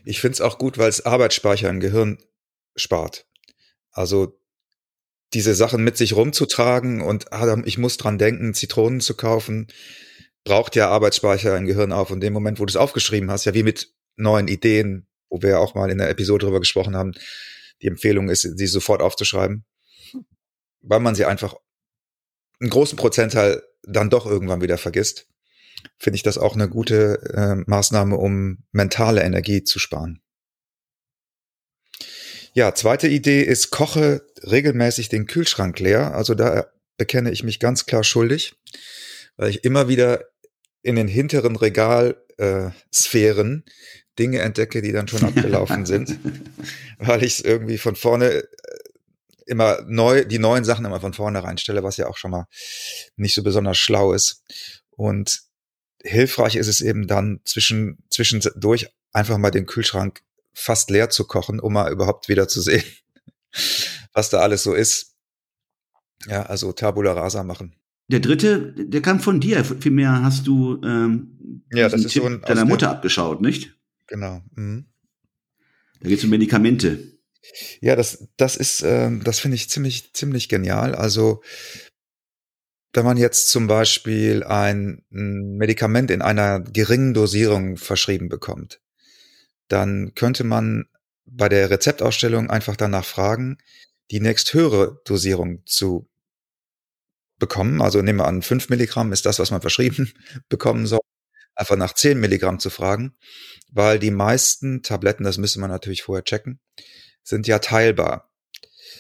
Ich 0.05 0.21
finde 0.21 0.33
es 0.33 0.41
auch 0.41 0.59
gut, 0.59 0.79
weil 0.79 0.89
es 0.89 1.07
Arbeitsspeicher 1.07 1.71
im 1.71 1.79
Gehirn 1.79 2.19
spart. 2.75 3.29
Also 3.93 4.37
diese 5.35 5.55
Sachen 5.55 5.83
mit 5.83 5.97
sich 5.97 6.15
rumzutragen 6.15 7.01
und 7.03 7.33
ah, 7.33 7.57
ich 7.65 7.79
muss 7.79 7.97
dran 7.97 8.19
denken, 8.19 8.55
Zitronen 8.55 9.01
zu 9.01 9.15
kaufen, 9.15 9.67
braucht 10.45 10.77
ja 10.77 10.89
Arbeitsspeicher 10.89 11.57
im 11.57 11.67
Gehirn 11.67 11.93
auf. 11.93 12.11
Und 12.11 12.19
in 12.19 12.21
dem 12.23 12.33
Moment, 12.33 12.61
wo 12.61 12.67
du 12.67 12.71
es 12.71 12.77
aufgeschrieben 12.77 13.31
hast, 13.31 13.45
ja 13.45 13.55
wie 13.55 13.63
mit 13.63 13.93
neuen 14.17 14.49
Ideen, 14.49 15.07
wo 15.29 15.43
wir 15.43 15.51
ja 15.51 15.59
auch 15.59 15.75
mal 15.75 15.91
in 15.91 15.99
der 15.99 16.11
Episode 16.11 16.47
drüber 16.47 16.61
gesprochen 16.61 16.97
haben, 16.97 17.13
die 17.83 17.89
Empfehlung 17.89 18.29
ist, 18.29 18.43
sie 18.43 18.67
sofort 18.67 19.03
aufzuschreiben, 19.03 19.65
weil 20.81 21.01
man 21.01 21.15
sie 21.15 21.25
einfach 21.25 21.55
einen 22.61 22.71
großen 22.71 22.97
Prozentteil 22.97 23.63
dann 23.83 24.11
doch 24.11 24.27
irgendwann 24.27 24.63
wieder 24.63 24.79
vergisst, 24.79 25.27
finde 25.99 26.17
ich 26.17 26.23
das 26.23 26.39
auch 26.39 26.55
eine 26.55 26.69
gute 26.69 27.21
äh, 27.35 27.65
Maßnahme, 27.69 28.17
um 28.17 28.65
mentale 28.73 29.23
Energie 29.23 29.65
zu 29.65 29.79
sparen. 29.79 30.21
Ja, 32.57 32.73
zweite 32.73 33.09
Idee 33.09 33.43
ist, 33.43 33.71
koche 33.71 34.25
regelmäßig 34.45 35.09
den 35.09 35.27
Kühlschrank 35.27 35.81
leer. 35.81 36.15
Also 36.15 36.35
da 36.35 36.69
bekenne 36.97 37.33
ich 37.33 37.43
mich 37.43 37.59
ganz 37.59 37.85
klar 37.85 38.05
schuldig, 38.05 38.55
weil 39.37 39.51
ich 39.51 39.65
immer 39.65 39.89
wieder 39.89 40.27
in 40.81 40.95
den 40.95 41.09
hinteren 41.09 41.57
Regalsphären 41.57 43.65
äh, 43.67 43.71
Dinge 44.21 44.39
entdecke, 44.39 44.83
die 44.83 44.93
dann 44.93 45.09
schon 45.09 45.25
abgelaufen 45.25 45.85
sind, 45.85 46.17
weil 46.99 47.25
ich 47.25 47.41
es 47.41 47.41
irgendwie 47.41 47.77
von 47.77 47.97
vorne 47.97 48.31
äh, 48.31 48.45
immer 49.47 49.83
neu, 49.89 50.25
die 50.25 50.39
neuen 50.39 50.65
Sachen 50.65 50.85
immer 50.85 51.01
von 51.01 51.13
vorne 51.13 51.43
reinstelle, 51.43 51.83
was 51.83 51.97
ja 51.97 52.07
auch 52.07 52.17
schon 52.17 52.31
mal 52.31 52.47
nicht 53.17 53.35
so 53.35 53.43
besonders 53.43 53.79
schlau 53.79 54.13
ist. 54.13 54.45
Und 54.91 55.41
hilfreich 56.05 56.55
ist 56.55 56.69
es 56.69 56.81
eben 56.81 57.09
dann 57.09 57.41
zwischen, 57.45 57.99
zwischendurch 58.11 58.91
einfach 59.13 59.39
mal 59.39 59.51
den 59.51 59.67
Kühlschrank 59.67 60.21
fast 60.55 60.91
leer 60.91 61.11
zu 61.11 61.25
kochen, 61.25 61.61
um 61.61 61.73
mal 61.75 61.93
überhaupt 61.93 62.29
wieder 62.29 62.49
zu 62.49 62.61
sehen, 62.61 62.85
was 64.13 64.31
da 64.31 64.39
alles 64.39 64.63
so 64.63 64.75
ist. 64.75 65.15
Ja, 66.27 66.45
also 66.45 66.73
Tabula 66.73 67.13
Rasa 67.13 67.43
machen. 67.43 67.77
Der 68.09 68.21
dritte, 68.21 68.73
der 68.73 69.03
kam 69.03 69.21
von 69.21 69.41
dir. 69.41 69.65
Vielmehr 69.65 70.23
hast 70.23 70.47
du 70.47 70.81
ähm, 70.83 71.65
ja, 71.73 71.89
das 71.89 72.05
ist 72.05 72.13
Tipp 72.13 72.23
so 72.23 72.29
ein, 72.29 72.41
deiner 72.43 72.65
Mutter 72.65 72.91
abgeschaut, 72.91 73.41
nicht? 73.41 73.75
Genau. 74.07 74.43
Mhm. 74.55 74.87
Da 76.01 76.09
geht 76.09 76.19
es 76.19 76.25
um 76.25 76.31
Medikamente. 76.31 77.15
Ja, 77.81 77.97
das, 77.97 78.29
das 78.37 78.57
ist, 78.57 78.83
ähm, 78.83 79.23
das 79.25 79.39
finde 79.39 79.57
ich 79.57 79.69
ziemlich, 79.69 80.13
ziemlich 80.15 80.49
genial. 80.49 80.95
Also, 80.95 81.43
wenn 82.93 83.05
man 83.05 83.17
jetzt 83.17 83.51
zum 83.51 83.67
Beispiel 83.67 84.45
ein, 84.45 85.05
ein 85.11 85.57
Medikament 85.57 86.11
in 86.11 86.23
einer 86.23 86.61
geringen 86.61 87.13
Dosierung 87.13 87.77
verschrieben 87.77 88.29
bekommt, 88.29 88.81
dann 89.69 90.15
könnte 90.15 90.45
man 90.45 90.87
bei 91.27 91.49
der 91.49 91.71
Rezeptausstellung 91.71 92.51
einfach 92.51 92.77
danach 92.77 93.05
fragen, 93.05 93.59
die 94.11 94.21
nächsthöhere 94.21 95.01
Dosierung 95.05 95.63
zu 95.67 96.09
bekommen. 97.39 97.83
Also 97.83 98.03
nehmen 98.03 98.19
wir 98.19 98.27
an, 98.27 98.43
fünf 98.43 98.69
Milligramm 98.69 99.13
ist 99.13 99.27
das, 99.27 99.39
was 99.39 99.51
man 99.51 99.61
verschrieben 99.61 100.13
bekommen 100.49 100.87
soll. 100.87 101.01
Einfach 101.55 101.77
nach 101.77 101.95
zehn 101.95 102.19
Milligramm 102.19 102.59
zu 102.59 102.69
fragen, 102.69 103.15
weil 103.71 104.01
die 104.01 104.11
meisten 104.11 104.83
Tabletten, 104.83 105.23
das 105.23 105.39
müsste 105.39 105.61
man 105.61 105.71
natürlich 105.71 106.03
vorher 106.03 106.25
checken, 106.25 106.59
sind 107.23 107.47
ja 107.47 107.61
teilbar. 107.61 108.31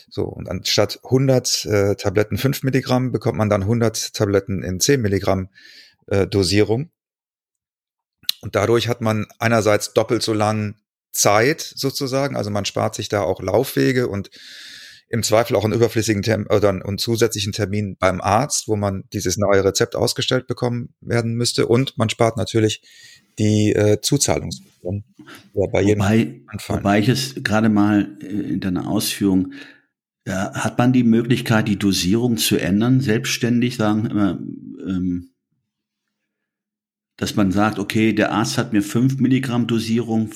So, 0.08 0.24
und 0.24 0.48
anstatt 0.48 1.00
100 1.02 1.64
äh, 1.64 1.96
Tabletten 1.96 2.38
5 2.38 2.62
Milligramm 2.62 3.10
bekommt 3.10 3.36
man 3.36 3.48
dann 3.48 3.62
100 3.62 4.14
Tabletten 4.14 4.62
in 4.62 4.78
10 4.78 5.00
Milligramm 5.00 5.48
äh, 6.06 6.26
Dosierung. 6.28 6.90
Und 8.44 8.54
dadurch 8.54 8.88
hat 8.88 9.00
man 9.00 9.24
einerseits 9.38 9.94
doppelt 9.94 10.22
so 10.22 10.34
lang 10.34 10.74
Zeit 11.12 11.62
sozusagen, 11.62 12.36
also 12.36 12.50
man 12.50 12.66
spart 12.66 12.94
sich 12.94 13.08
da 13.08 13.22
auch 13.22 13.40
Laufwege 13.40 14.06
und 14.06 14.28
im 15.08 15.22
Zweifel 15.22 15.56
auch 15.56 15.64
einen 15.64 15.72
überflüssigen 15.72 16.22
Termin 16.22 16.48
oder 16.48 16.68
einen 16.68 16.98
zusätzlichen 16.98 17.54
Termin 17.54 17.96
beim 17.98 18.20
Arzt, 18.20 18.68
wo 18.68 18.76
man 18.76 19.04
dieses 19.14 19.38
neue 19.38 19.64
Rezept 19.64 19.96
ausgestellt 19.96 20.46
bekommen 20.46 20.94
werden 21.00 21.36
müsste. 21.36 21.66
Und 21.66 21.96
man 21.96 22.10
spart 22.10 22.36
natürlich 22.36 22.82
die 23.38 23.72
äh, 23.72 24.02
Zuzahlungsgebühren. 24.02 25.04
Ja, 25.54 25.66
bei 25.72 25.80
jedem 25.80 26.02
wobei, 26.02 26.42
wobei 26.68 26.98
ich 26.98 27.08
es 27.08 27.36
gerade 27.42 27.70
mal 27.70 28.18
äh, 28.20 28.26
in 28.26 28.60
deiner 28.60 28.86
Ausführung, 28.86 29.54
ja, 30.26 30.52
hat 30.52 30.76
man 30.76 30.92
die 30.92 31.04
Möglichkeit, 31.04 31.66
die 31.66 31.78
Dosierung 31.78 32.36
zu 32.36 32.58
ändern, 32.58 33.00
selbstständig 33.00 33.76
sagen 33.76 34.04
immer, 34.04 34.38
ähm, 34.86 35.33
dass 37.16 37.36
man 37.36 37.52
sagt, 37.52 37.78
okay, 37.78 38.12
der 38.12 38.32
Arzt 38.32 38.58
hat 38.58 38.72
mir 38.72 38.82
fünf 38.82 39.18
Milligramm 39.18 39.66
Dosierung 39.66 40.30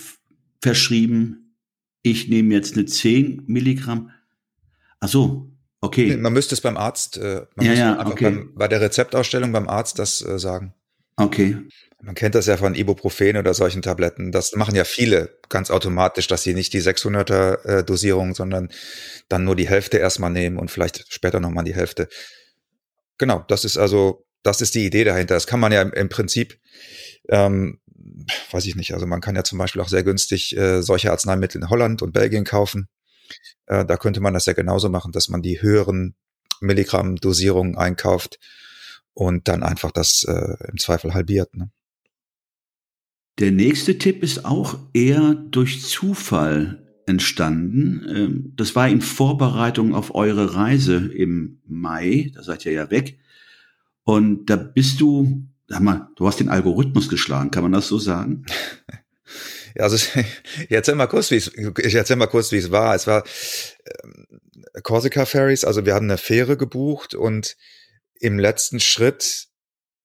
verschrieben, 0.63 1.55
ich 2.03 2.29
nehme 2.29 2.55
jetzt 2.55 2.77
eine 2.77 2.87
zehn 2.87 3.43
Milligramm. 3.47 4.11
Ach 5.01 5.09
so, 5.09 5.51
okay. 5.81 6.17
Man 6.17 6.33
müsste 6.33 6.55
es 6.55 6.61
beim 6.61 6.77
Arzt, 6.77 7.19
äh, 7.19 7.47
man 7.57 7.67
ja, 7.67 7.73
ja, 7.73 8.07
okay. 8.07 8.25
beim, 8.25 8.55
bei 8.55 8.69
der 8.69 8.81
Rezeptausstellung 8.81 9.53
beim 9.53 9.69
Arzt 9.69 9.99
das 9.99 10.25
äh, 10.25 10.39
sagen. 10.39 10.75
Okay. 11.17 11.57
Man 12.01 12.15
kennt 12.15 12.37
das 12.37 12.47
ja 12.47 12.57
von 12.57 12.77
Ibuprofen 12.77 13.37
oder 13.37 13.53
solchen 13.55 13.83
Tabletten. 13.83 14.31
Das 14.31 14.55
machen 14.55 14.77
ja 14.77 14.85
viele 14.85 15.37
ganz 15.49 15.73
automatisch, 15.73 16.29
dass 16.29 16.45
sie 16.45 16.55
nicht 16.55 16.73
die 16.73 16.81
600er 16.81 17.65
äh, 17.65 17.85
Dosierung, 17.85 18.37
sondern 18.37 18.71
dann 19.29 19.43
nur 19.43 19.57
die 19.57 19.69
Hälfte 19.69 19.99
erstmal 19.99 20.31
nehmen 20.31 20.59
und 20.59 20.71
vielleicht 20.71 21.13
später 21.13 21.41
nochmal 21.41 21.65
die 21.65 21.75
Hälfte. 21.75 22.09
Genau, 23.19 23.45
das 23.49 23.65
ist 23.65 23.79
also, 23.79 24.25
das 24.43 24.61
ist 24.61 24.75
die 24.75 24.87
Idee 24.87 25.05
dahinter. 25.05 25.35
Das 25.35 25.47
kann 25.47 25.61
man 25.61 25.73
ja 25.73 25.83
im, 25.83 26.09
Prinzip, 26.09 26.59
ähm, 27.29 27.81
weiß 28.51 28.67
ich 28.67 28.77
nicht, 28.77 28.95
also 28.95 29.07
man 29.07 29.21
kann 29.21 29.37
ja 29.37 29.45
zum 29.45 29.59
Beispiel 29.59 29.83
auch 29.83 29.89
sehr 29.89 30.05
günstig 30.05 30.57
äh, 30.57 30.83
solche 30.83 31.11
Arzneimittel 31.11 31.63
in 31.63 31.71
Holland 31.71 32.03
und 32.03 32.13
Belgien 32.13 32.45
kaufen. 32.45 32.89
Äh, 33.67 33.85
da 33.85 33.97
könnte 33.97 34.21
man 34.21 34.35
das 34.35 34.47
ja 34.47 34.53
genauso 34.53 34.89
machen, 34.89 35.13
dass 35.13 35.29
man 35.29 35.43
die 35.43 35.61
höheren 35.61 36.15
Milligramm-Dosierungen 36.61 37.77
einkauft 37.77 38.39
und 39.13 39.49
dann 39.49 39.63
einfach 39.63 39.91
das 39.91 40.25
äh, 40.25 40.57
im 40.69 40.79
Zweifel 40.79 41.15
halbiert. 41.15 41.55
Ne? 41.55 41.71
Der 43.39 43.53
nächste 43.53 43.99
Tipp 43.99 44.23
ist 44.23 44.45
auch 44.45 44.79
eher 44.93 45.35
durch 45.35 45.83
Zufall 45.83 46.85
entstanden. 47.07 48.07
Ähm, 48.09 48.53
das 48.57 48.75
war 48.75 48.89
in 48.89 49.01
Vorbereitung 49.01 49.95
auf 49.95 50.15
eure 50.15 50.55
Reise 50.55 50.97
im 50.97 51.61
Mai. 51.67 52.31
Da 52.35 52.43
seid 52.43 52.67
ihr 52.67 52.73
ja 52.73 52.91
weg. 52.91 53.19
Und 54.09 54.47
da 54.47 54.57
bist 54.57 55.03
du, 55.03 55.47
sag 55.67 55.81
mal, 55.81 56.09
du 56.17 56.27
hast 56.27 56.41
den 56.41 56.49
Algorithmus 56.49 57.11
geschlagen. 57.11 57.51
Kann 57.51 57.63
man 57.63 57.73
das 57.73 57.89
so 57.89 57.99
sagen? 57.99 58.47
Ja, 59.75 59.85
also 59.85 59.97
ich 59.97 60.71
erzähl 60.71 60.95
mal 60.95 61.07
kurz, 61.07 61.31
wie 61.31 61.37
es, 61.37 61.53
ich 61.55 61.95
erzähl 61.95 62.17
mal 62.17 62.27
kurz, 62.27 62.51
wie 62.51 62.57
es 62.57 62.71
war. 62.71 62.95
Es 62.95 63.07
war 63.07 63.23
ähm, 63.85 64.41
Corsica 64.83 65.27
Ferries, 65.27 65.65
also 65.65 65.85
wir 65.85 65.95
haben 65.95 66.07
eine 66.07 66.17
Fähre 66.17 66.57
gebucht 66.57 67.15
und 67.15 67.55
im 68.19 68.39
letzten 68.39 68.81
Schritt 68.81 69.49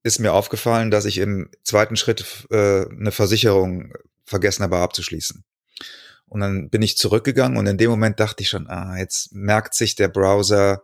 ist 0.04 0.20
mir 0.20 0.34
aufgefallen, 0.34 0.92
dass 0.92 1.06
ich 1.06 1.18
im 1.18 1.50
zweiten 1.64 1.96
Schritt 1.96 2.46
äh, 2.52 2.86
eine 2.86 3.14
Versicherung 3.14 3.94
vergessen 4.26 4.64
habe 4.64 4.80
abzuschließen. 4.80 5.46
Und 6.28 6.42
dann 6.42 6.70
bin 6.70 6.82
ich 6.82 6.98
zurückgegangen 6.98 7.58
und 7.58 7.66
in 7.66 7.78
dem 7.78 7.90
Moment 7.90 8.20
dachte 8.20 8.44
ich 8.44 8.50
schon, 8.50 8.68
ah, 8.68 8.98
jetzt 8.98 9.34
merkt 9.34 9.74
sich 9.74 9.96
der 9.96 10.10
Browser 10.10 10.84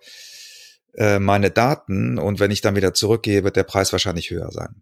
äh, 0.96 1.20
meine 1.20 1.52
Daten 1.52 2.18
und 2.18 2.40
wenn 2.40 2.52
ich 2.52 2.62
dann 2.62 2.76
wieder 2.76 2.94
zurückgehe, 2.94 3.44
wird 3.44 3.56
der 3.56 3.64
Preis 3.64 3.92
wahrscheinlich 3.92 4.30
höher 4.30 4.52
sein. 4.52 4.82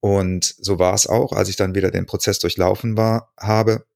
Und 0.00 0.54
so 0.58 0.78
war 0.78 0.94
es 0.94 1.06
auch, 1.06 1.32
als 1.32 1.48
ich 1.48 1.56
dann 1.56 1.74
wieder 1.74 1.90
den 1.90 2.06
Prozess 2.06 2.38
durchlaufen 2.38 2.96
war, 2.96 3.32
habe. 3.38 3.86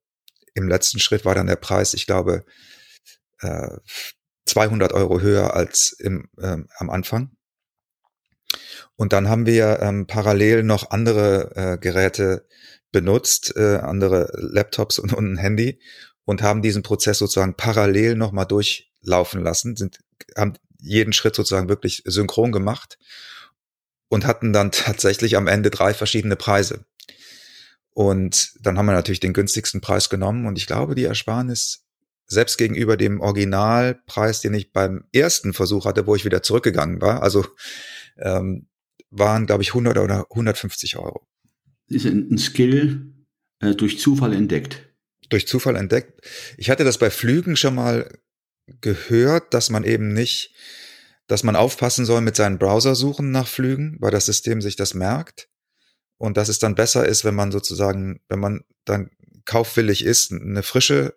Im 0.55 0.69
letzten 0.69 0.99
Schritt 0.99 1.25
war 1.25 1.35
dann 1.35 1.47
der 1.47 1.57
Preis, 1.57 1.95
ich 1.95 2.07
glaube, 2.07 2.45
äh, 3.41 3.77
200 4.47 4.93
Euro 4.93 5.21
höher 5.21 5.55
als 5.55 5.93
im, 5.93 6.29
ähm, 6.43 6.69
am 6.77 6.91
Anfang. 6.91 7.31
Und 8.97 9.13
dann 9.13 9.29
haben 9.29 9.47
wir 9.47 9.81
ähm, 9.81 10.07
parallel 10.07 10.63
noch 10.63 10.91
andere 10.91 11.53
äh, 11.55 11.79
Geräte 11.79 12.47
benutzt, 12.93 13.55
äh, 13.57 13.77
andere 13.77 14.31
Laptops 14.35 14.99
und, 14.99 15.13
und 15.13 15.33
ein 15.33 15.37
Handy 15.37 15.81
und 16.25 16.43
haben 16.43 16.63
diesen 16.63 16.83
Prozess 16.83 17.19
sozusagen 17.19 17.55
parallel 17.55 18.17
nochmal 18.17 18.47
durchlaufen 18.47 19.43
lassen, 19.43 19.77
sind, 19.77 20.01
haben 20.37 20.55
jeden 20.83 21.13
Schritt 21.13 21.35
sozusagen 21.35 21.69
wirklich 21.69 22.03
synchron 22.05 22.53
gemacht 22.53 22.99
und 24.09 24.27
hatten 24.27 24.53
dann 24.53 24.71
tatsächlich 24.73 25.37
am 25.37 25.47
Ende 25.47 25.71
drei 25.71 25.95
verschiedene 25.95 26.37
Preise. 26.37 26.85
Und 27.93 28.55
dann 28.61 28.79
haben 28.79 28.87
wir 28.87 28.93
natürlich 28.93 29.21
den 29.21 29.33
günstigsten 29.33 29.81
Preis 29.81 30.09
genommen 30.09 30.47
und 30.47 30.57
ich 30.57 30.67
glaube, 30.67 30.95
die 30.95 31.05
Ersparnis 31.05 31.85
selbst 32.27 32.59
gegenüber 32.59 32.97
dem 32.97 33.21
Originalpreis, 33.21 34.41
den 34.41 34.55
ich 34.55 34.73
beim 34.73 35.05
ersten 35.13 35.53
Versuch 35.53 35.85
hatte, 35.85 36.07
wo 36.07 36.15
ich 36.15 36.25
wieder 36.25 36.43
zurückgegangen 36.43 37.01
war, 37.01 37.23
also 37.23 37.45
ähm, 38.19 38.69
waren, 39.11 39.47
glaube 39.47 39.63
ich, 39.63 39.71
100 39.71 39.99
oder 39.99 40.27
150 40.31 40.97
Euro. 40.97 41.27
Ist 41.89 42.07
ein 42.07 42.39
Skill 42.39 43.13
äh, 43.59 43.75
durch 43.75 43.99
Zufall 43.99 44.33
entdeckt. 44.33 44.89
Durch 45.29 45.49
Zufall 45.49 45.75
entdeckt. 45.75 46.25
Ich 46.57 46.71
hatte 46.71 46.85
das 46.85 46.99
bei 46.99 47.11
Flügen 47.11 47.57
schon 47.57 47.75
mal 47.75 48.09
gehört, 48.81 49.55
dass 49.55 49.71
man 49.71 49.85
eben 49.85 50.13
nicht, 50.13 50.55
dass 51.27 51.43
man 51.43 51.57
aufpassen 51.57 52.05
soll 52.05 52.21
mit 52.21 52.37
seinen 52.37 52.59
Browsersuchen 52.59 53.31
nach 53.31 53.47
Flügen, 53.47 53.97
weil 54.01 54.11
das 54.11 54.27
System 54.27 54.61
sich 54.61 54.77
das 54.77 54.95
merkt. 54.95 55.49
Und 56.19 56.37
dass 56.37 56.49
es 56.49 56.59
dann 56.59 56.75
besser 56.75 57.07
ist, 57.07 57.25
wenn 57.25 57.35
man 57.35 57.51
sozusagen, 57.51 58.21
wenn 58.29 58.41
man 58.41 58.61
dann 58.85 59.11
kaufwillig 59.45 60.05
ist, 60.05 60.33
eine 60.33 60.63
frische 60.63 61.15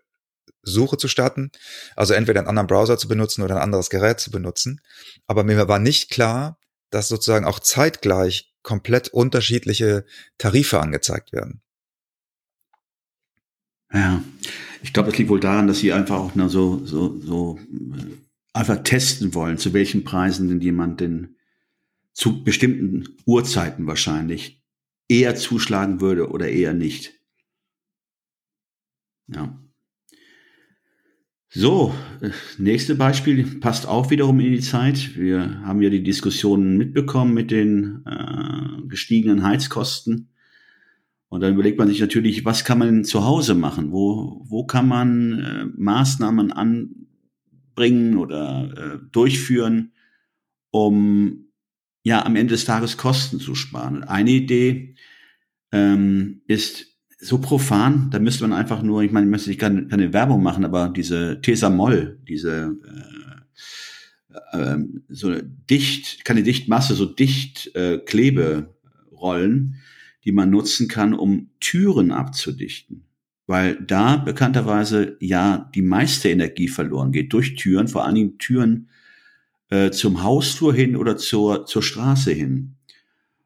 Suche 0.61 0.97
zu 0.97 1.07
starten. 1.07 1.51
Also 1.95 2.13
entweder 2.13 2.39
einen 2.39 2.47
anderen 2.47 2.67
Browser 2.67 2.97
zu 2.97 3.07
benutzen 3.07 3.41
oder 3.43 3.55
ein 3.55 3.61
anderes 3.61 3.89
Gerät 3.89 4.19
zu 4.19 4.31
benutzen. 4.31 4.81
Aber 5.27 5.43
mir 5.43 5.67
war 5.67 5.79
nicht 5.79 6.09
klar, 6.09 6.59
dass 6.89 7.07
sozusagen 7.07 7.45
auch 7.45 7.59
zeitgleich 7.59 8.53
komplett 8.61 9.09
unterschiedliche 9.09 10.05
Tarife 10.37 10.79
angezeigt 10.79 11.33
werden. 11.33 11.62
Ja, 13.93 14.23
ich 14.81 14.91
glaube, 14.91 15.09
es 15.09 15.17
liegt 15.17 15.29
wohl 15.29 15.39
daran, 15.39 15.67
dass 15.67 15.79
sie 15.79 15.93
einfach 15.93 16.17
auch 16.17 16.35
nur 16.35 16.49
so, 16.49 16.85
so, 16.85 17.19
so 17.21 17.59
äh, 17.95 18.05
einfach 18.53 18.83
testen 18.83 19.33
wollen, 19.33 19.57
zu 19.57 19.73
welchen 19.73 20.03
Preisen 20.03 20.49
denn 20.49 20.61
jemand 20.61 20.99
denn 20.99 21.35
zu 22.11 22.43
bestimmten 22.43 23.15
Uhrzeiten 23.25 23.87
wahrscheinlich 23.87 24.63
eher 25.07 25.35
zuschlagen 25.35 26.01
würde 26.01 26.29
oder 26.29 26.49
eher 26.49 26.73
nicht. 26.73 27.13
Ja. 29.27 29.59
So, 31.49 31.93
nächste 32.57 32.95
Beispiel 32.95 33.59
passt 33.59 33.87
auch 33.87 34.09
wiederum 34.09 34.39
in 34.39 34.53
die 34.53 34.59
Zeit. 34.59 35.15
Wir 35.15 35.61
haben 35.61 35.83
ja 35.83 35.91
die 35.91 36.01
Diskussionen 36.01 36.77
mitbekommen 36.77 37.33
mit 37.35 37.51
den 37.51 38.03
äh, 38.07 38.87
gestiegenen 38.87 39.43
Heizkosten. 39.43 40.32
Und 41.33 41.41
dann 41.41 41.55
überlegt 41.55 41.79
man 41.79 41.87
sich 41.87 41.99
natürlich, 41.99 42.45
was 42.45 42.63
kann 42.63 42.77
man 42.77 43.03
zu 43.03 43.25
Hause 43.25 43.55
machen? 43.55 43.91
Wo, 43.91 44.45
wo 44.45 44.67
kann 44.67 44.87
man 44.87 45.39
äh, 45.39 45.65
Maßnahmen 45.75 46.51
anbringen 46.51 48.17
oder 48.19 48.71
äh, 48.77 48.99
durchführen, 49.11 49.93
um 50.69 51.47
ja 52.03 52.23
am 52.23 52.35
Ende 52.35 52.51
des 52.51 52.65
Tages 52.65 52.97
Kosten 52.97 53.39
zu 53.39 53.55
sparen? 53.55 54.03
Eine 54.03 54.29
Idee 54.29 54.93
ähm, 55.71 56.43
ist 56.45 56.99
so 57.17 57.39
profan, 57.39 58.11
da 58.11 58.19
müsste 58.19 58.47
man 58.47 58.55
einfach 58.55 58.83
nur, 58.83 59.01
ich 59.01 59.11
meine, 59.11 59.25
ich 59.25 59.31
möchte 59.31 59.49
nicht 59.49 59.59
keine, 59.59 59.87
keine 59.87 60.13
Werbung 60.13 60.43
machen, 60.43 60.63
aber 60.63 60.89
diese 60.89 61.41
Tesa 61.41 61.71
Moll, 61.71 62.19
diese 62.27 62.77
ähm, 64.53 65.03
so 65.09 65.33
dicht, 65.41 66.25
keine 66.25 66.43
Dichtmasse, 66.43 66.93
so 66.93 67.05
dicht 67.05 67.75
äh, 67.75 67.97
Kleberollen, 67.97 69.79
die 70.25 70.31
man 70.31 70.49
nutzen 70.49 70.87
kann, 70.87 71.13
um 71.13 71.49
Türen 71.59 72.11
abzudichten. 72.11 73.05
Weil 73.45 73.75
da 73.75 74.17
bekannterweise 74.17 75.17
ja 75.19 75.69
die 75.75 75.81
meiste 75.81 76.29
Energie 76.29 76.67
verloren 76.67 77.11
geht 77.11 77.33
durch 77.33 77.55
Türen, 77.55 77.87
vor 77.87 78.05
allen 78.05 78.15
Dingen 78.15 78.37
Türen 78.37 78.89
äh, 79.69 79.91
zum 79.91 80.23
Hausflur 80.23 80.73
hin 80.73 80.95
oder 80.95 81.17
zur, 81.17 81.65
zur 81.65 81.83
Straße 81.83 82.31
hin. 82.31 82.75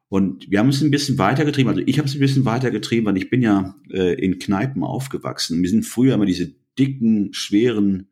Und 0.08 0.50
wir 0.50 0.58
haben 0.58 0.68
es 0.68 0.80
ein 0.80 0.90
bisschen 0.90 1.18
weitergetrieben, 1.18 1.70
also 1.70 1.82
ich 1.84 1.98
habe 1.98 2.08
es 2.08 2.14
ein 2.14 2.20
bisschen 2.20 2.44
weitergetrieben, 2.44 3.06
weil 3.06 3.18
ich 3.18 3.28
bin 3.28 3.42
ja 3.42 3.74
äh, 3.90 4.14
in 4.14 4.38
Kneipen 4.38 4.82
aufgewachsen. 4.82 5.60
Mir 5.60 5.68
sind 5.68 5.84
früher 5.84 6.14
immer 6.14 6.26
diese 6.26 6.54
dicken, 6.78 7.34
schweren 7.34 8.08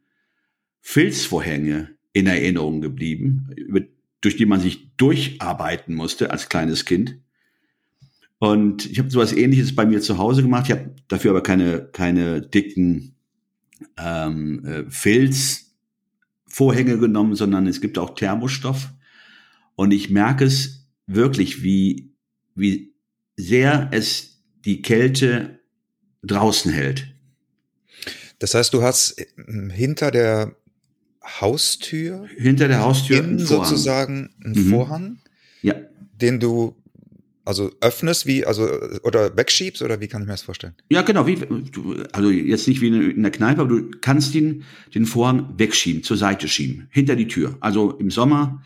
Filzvorhänge 0.81 1.97
in 2.13 2.27
Erinnerung 2.27 2.81
geblieben, 2.81 3.51
über, 3.57 3.81
durch 4.21 4.37
die 4.37 4.47
man 4.47 4.61
sich 4.61 4.97
durcharbeiten 4.97 5.95
musste 5.95 6.31
als 6.31 6.49
kleines 6.49 6.85
Kind. 6.85 7.19
Und 8.39 8.91
ich 8.91 8.99
habe 8.99 9.11
sowas 9.11 9.33
ähnliches 9.33 9.75
bei 9.75 9.87
mir 9.87 10.01
zu 10.01 10.19
Hause 10.19 10.43
gemacht. 10.43 10.67
Ich 10.67 10.73
habe 10.73 10.95
dafür 11.09 11.31
aber 11.31 11.43
keine, 11.43 11.89
keine 11.93 12.43
dicken 12.43 13.15
ähm, 13.97 14.65
äh, 14.65 14.85
Filzvorhänge 14.91 16.99
genommen, 16.99 17.35
sondern 17.35 17.67
es 17.67 17.81
gibt 17.81 17.99
auch 17.99 18.15
Thermostoff. 18.15 18.91
Und 19.75 19.93
ich 19.93 20.11
merke 20.11 20.45
es 20.45 20.87
wirklich, 21.07 21.63
wie, 21.63 22.13
wie 22.55 22.95
sehr 23.37 23.89
es 23.93 24.43
die 24.65 24.83
Kälte 24.83 25.61
draußen 26.23 26.73
hält. 26.73 27.15
Das 28.39 28.55
heißt, 28.55 28.75
du 28.75 28.83
hast 28.83 29.17
hm, 29.37 29.71
hinter 29.71 30.11
der 30.11 30.57
Haustür, 31.41 32.29
hinter 32.37 32.69
der 32.69 32.81
Haustür 32.81 33.39
sozusagen 33.39 34.31
einen 34.45 34.67
mhm. 34.67 34.71
Vorhang, 34.71 35.19
ja. 35.63 35.75
den 36.21 36.39
du 36.39 36.77
also 37.47 37.71
öffnest, 37.81 38.27
wie, 38.27 38.45
also, 38.45 38.69
oder 39.03 39.37
wegschiebst, 39.37 39.81
oder 39.81 40.01
wie 40.01 40.09
kann 40.09 40.23
ich 40.23 40.27
mir 40.27 40.35
das 40.35 40.43
vorstellen? 40.43 40.75
Ja, 40.91 41.03
genau, 41.03 41.27
wie, 41.27 41.39
also 42.13 42.31
jetzt 42.31 42.67
nicht 42.67 42.81
wie 42.81 42.89
in 42.89 43.23
der 43.23 43.31
Kneipe, 43.31 43.61
aber 43.61 43.71
du 43.71 43.91
kannst 44.01 44.35
den, 44.35 44.65
den 44.95 45.07
Vorhang 45.07 45.55
wegschieben, 45.57 46.03
zur 46.03 46.17
Seite 46.17 46.49
schieben, 46.49 46.89
hinter 46.91 47.15
die 47.15 47.29
Tür. 47.29 47.57
Also 47.61 47.93
im 47.93 48.11
Sommer 48.11 48.63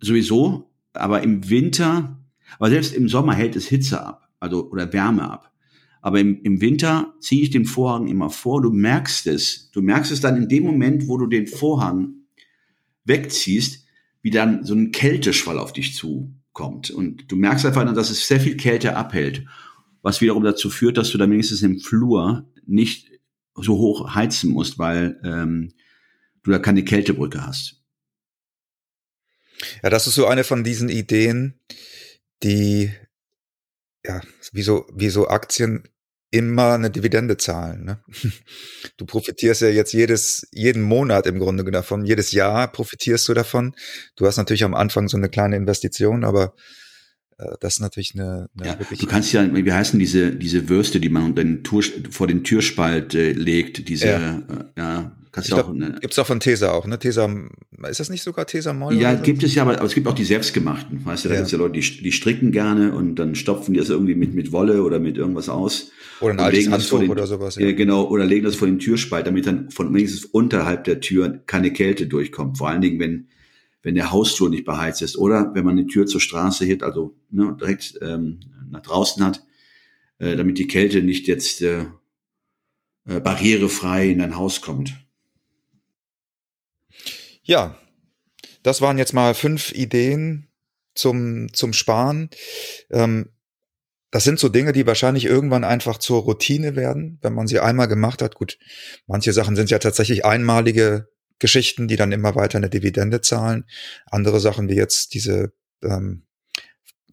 sowieso, 0.00 0.70
aber 0.92 1.22
im 1.22 1.50
Winter, 1.50 2.18
aber 2.58 2.70
selbst 2.70 2.94
im 2.94 3.08
Sommer 3.08 3.34
hält 3.34 3.56
es 3.56 3.66
Hitze 3.66 4.00
ab, 4.00 4.28
also 4.38 4.70
oder 4.70 4.92
Wärme 4.92 5.28
ab. 5.28 5.52
Aber 6.00 6.20
im, 6.20 6.40
im 6.42 6.60
Winter 6.60 7.14
ziehe 7.18 7.42
ich 7.42 7.50
den 7.50 7.64
Vorhang 7.64 8.06
immer 8.06 8.30
vor. 8.30 8.62
Du 8.62 8.70
merkst 8.70 9.26
es. 9.26 9.70
Du 9.72 9.82
merkst 9.82 10.12
es 10.12 10.20
dann 10.20 10.36
in 10.36 10.48
dem 10.48 10.62
Moment, 10.62 11.08
wo 11.08 11.18
du 11.18 11.26
den 11.26 11.48
Vorhang 11.48 12.14
wegziehst, 13.04 13.84
wie 14.22 14.30
dann 14.30 14.64
so 14.64 14.74
ein 14.74 14.92
Kälteschwall 14.92 15.58
auf 15.58 15.72
dich 15.72 15.96
zukommt. 16.58 16.90
Und 16.90 17.30
du 17.30 17.36
merkst 17.36 17.64
einfach, 17.64 17.92
dass 17.94 18.10
es 18.10 18.26
sehr 18.26 18.40
viel 18.40 18.56
Kälte 18.56 18.96
abhält. 18.96 19.44
Was 20.02 20.20
wiederum 20.20 20.42
dazu 20.42 20.70
führt, 20.70 20.96
dass 20.96 21.10
du 21.10 21.18
dann 21.18 21.30
wenigstens 21.30 21.62
im 21.62 21.78
Flur 21.78 22.50
nicht 22.66 23.10
so 23.54 23.76
hoch 23.76 24.14
heizen 24.14 24.50
musst, 24.50 24.78
weil 24.78 25.20
ähm, 25.24 25.72
du 26.42 26.50
da 26.50 26.58
keine 26.58 26.84
Kältebrücke 26.84 27.44
hast. 27.44 27.82
Ja, 29.82 29.90
das 29.90 30.06
ist 30.06 30.14
so 30.14 30.26
eine 30.26 30.44
von 30.44 30.62
diesen 30.62 30.88
Ideen, 30.88 31.58
die 32.42 32.92
ja, 34.04 34.20
wie 34.52 34.62
so, 34.62 34.86
wie 34.94 35.08
so 35.08 35.28
Aktien 35.28 35.88
immer 36.30 36.74
eine 36.74 36.90
Dividende 36.90 37.36
zahlen. 37.36 37.84
Ne? 37.84 37.98
Du 38.96 39.06
profitierst 39.06 39.62
ja 39.62 39.68
jetzt 39.68 39.92
jedes, 39.92 40.48
jeden 40.50 40.82
Monat 40.82 41.26
im 41.26 41.38
Grunde 41.38 41.64
davon, 41.70 42.04
jedes 42.04 42.32
Jahr 42.32 42.70
profitierst 42.70 43.28
du 43.28 43.34
davon. 43.34 43.74
Du 44.16 44.26
hast 44.26 44.36
natürlich 44.36 44.64
am 44.64 44.74
Anfang 44.74 45.08
so 45.08 45.16
eine 45.16 45.28
kleine 45.28 45.56
Investition, 45.56 46.24
aber 46.24 46.54
äh, 47.38 47.44
das 47.60 47.74
ist 47.74 47.80
natürlich 47.80 48.14
eine, 48.14 48.48
eine 48.58 48.68
ja, 48.68 48.78
wirklich. 48.78 48.98
Du 48.98 49.06
kannst 49.06 49.32
ja, 49.32 49.48
wie 49.54 49.72
heißen 49.72 49.98
diese 49.98 50.34
diese 50.34 50.68
Würste, 50.68 51.00
die 51.00 51.08
man 51.08 51.24
unter 51.24 51.44
den 51.44 51.62
Tour, 51.62 51.82
vor 52.10 52.26
den 52.26 52.42
Türspalt 52.44 53.14
äh, 53.14 53.32
legt, 53.32 53.88
diese 53.88 54.08
ja, 54.08 54.38
äh, 54.38 54.64
ja 54.76 55.18
Kannst 55.30 55.50
ich 55.50 55.54
auch, 55.54 55.72
ne? 55.72 55.96
Gibt 56.00 56.12
es 56.12 56.18
auch 56.18 56.26
von 56.26 56.40
Tesa 56.40 56.72
auch, 56.72 56.86
ne? 56.86 56.98
Tesa, 56.98 57.28
ist 57.86 58.00
das 58.00 58.10
nicht 58.10 58.22
sogar 58.22 58.44
Tesa 58.44 58.72
Moll? 58.72 58.94
Ja, 58.94 59.14
gibt 59.14 59.44
es 59.44 59.54
ja, 59.54 59.62
aber, 59.62 59.76
aber, 59.76 59.84
es 59.84 59.94
gibt 59.94 60.08
auch 60.08 60.14
die 60.14 60.24
selbstgemachten. 60.24 61.04
Weißt 61.06 61.24
du, 61.24 61.28
da 61.28 61.34
ja. 61.34 61.40
gibt 61.40 61.46
es 61.46 61.52
ja 61.52 61.58
Leute, 61.58 61.78
die, 61.78 62.02
die 62.02 62.10
stricken 62.10 62.50
gerne 62.50 62.92
und 62.92 63.14
dann 63.16 63.36
stopfen 63.36 63.72
die 63.72 63.78
das 63.78 63.88
irgendwie 63.88 64.16
mit, 64.16 64.34
mit 64.34 64.50
Wolle 64.50 64.82
oder 64.82 64.98
mit 64.98 65.16
irgendwas 65.16 65.48
aus. 65.48 65.92
Oder 66.20 66.32
ein 66.32 66.40
altes 66.40 66.68
Handtuch 66.68 66.98
den, 66.98 67.10
oder 67.10 67.28
sowas. 67.28 67.54
Ja. 67.54 67.70
genau, 67.70 68.08
oder 68.08 68.26
legen 68.26 68.44
das 68.44 68.56
vor 68.56 68.66
den 68.66 68.80
Türspalt, 68.80 69.28
damit 69.28 69.46
dann 69.46 69.70
von 69.70 69.94
wenigstens 69.94 70.24
unterhalb 70.24 70.84
der 70.84 71.00
Tür 71.00 71.40
keine 71.46 71.72
Kälte 71.72 72.08
durchkommt. 72.08 72.58
Vor 72.58 72.68
allen 72.68 72.80
Dingen, 72.80 72.98
wenn, 72.98 73.28
wenn 73.82 73.94
der 73.94 74.10
Hausflur 74.10 74.50
nicht 74.50 74.64
beheizt 74.64 75.00
ist 75.02 75.16
oder 75.16 75.52
wenn 75.54 75.64
man 75.64 75.78
eine 75.78 75.86
Tür 75.86 76.06
zur 76.06 76.20
Straße 76.20 76.64
hit, 76.64 76.82
also 76.82 77.14
ne, 77.30 77.56
direkt 77.60 77.96
ähm, 78.02 78.40
nach 78.70 78.82
draußen 78.82 79.24
hat, 79.24 79.44
äh, 80.18 80.34
damit 80.34 80.58
die 80.58 80.66
Kälte 80.66 81.02
nicht 81.02 81.28
jetzt 81.28 81.62
äh, 81.62 81.84
äh 83.06 83.20
barrierefrei 83.20 84.08
in 84.10 84.18
dein 84.18 84.36
Haus 84.36 84.62
kommt. 84.62 84.94
Ja, 87.48 87.78
das 88.62 88.82
waren 88.82 88.98
jetzt 88.98 89.14
mal 89.14 89.32
fünf 89.32 89.72
Ideen 89.72 90.48
zum, 90.94 91.52
zum 91.54 91.72
Sparen. 91.72 92.28
Ähm, 92.90 93.30
das 94.10 94.24
sind 94.24 94.38
so 94.38 94.50
Dinge, 94.50 94.72
die 94.72 94.86
wahrscheinlich 94.86 95.24
irgendwann 95.24 95.64
einfach 95.64 95.96
zur 95.98 96.22
Routine 96.22 96.76
werden, 96.76 97.18
wenn 97.22 97.32
man 97.32 97.46
sie 97.46 97.58
einmal 97.58 97.88
gemacht 97.88 98.20
hat. 98.20 98.34
Gut, 98.34 98.58
manche 99.06 99.32
Sachen 99.32 99.56
sind 99.56 99.70
ja 99.70 99.78
tatsächlich 99.78 100.26
einmalige 100.26 101.08
Geschichten, 101.38 101.88
die 101.88 101.96
dann 101.96 102.12
immer 102.12 102.34
weiter 102.34 102.58
eine 102.58 102.68
Dividende 102.68 103.22
zahlen. 103.22 103.64
Andere 104.06 104.40
Sachen 104.40 104.68
wie 104.68 104.76
jetzt 104.76 105.14
diese 105.14 105.52
ähm, 105.82 106.26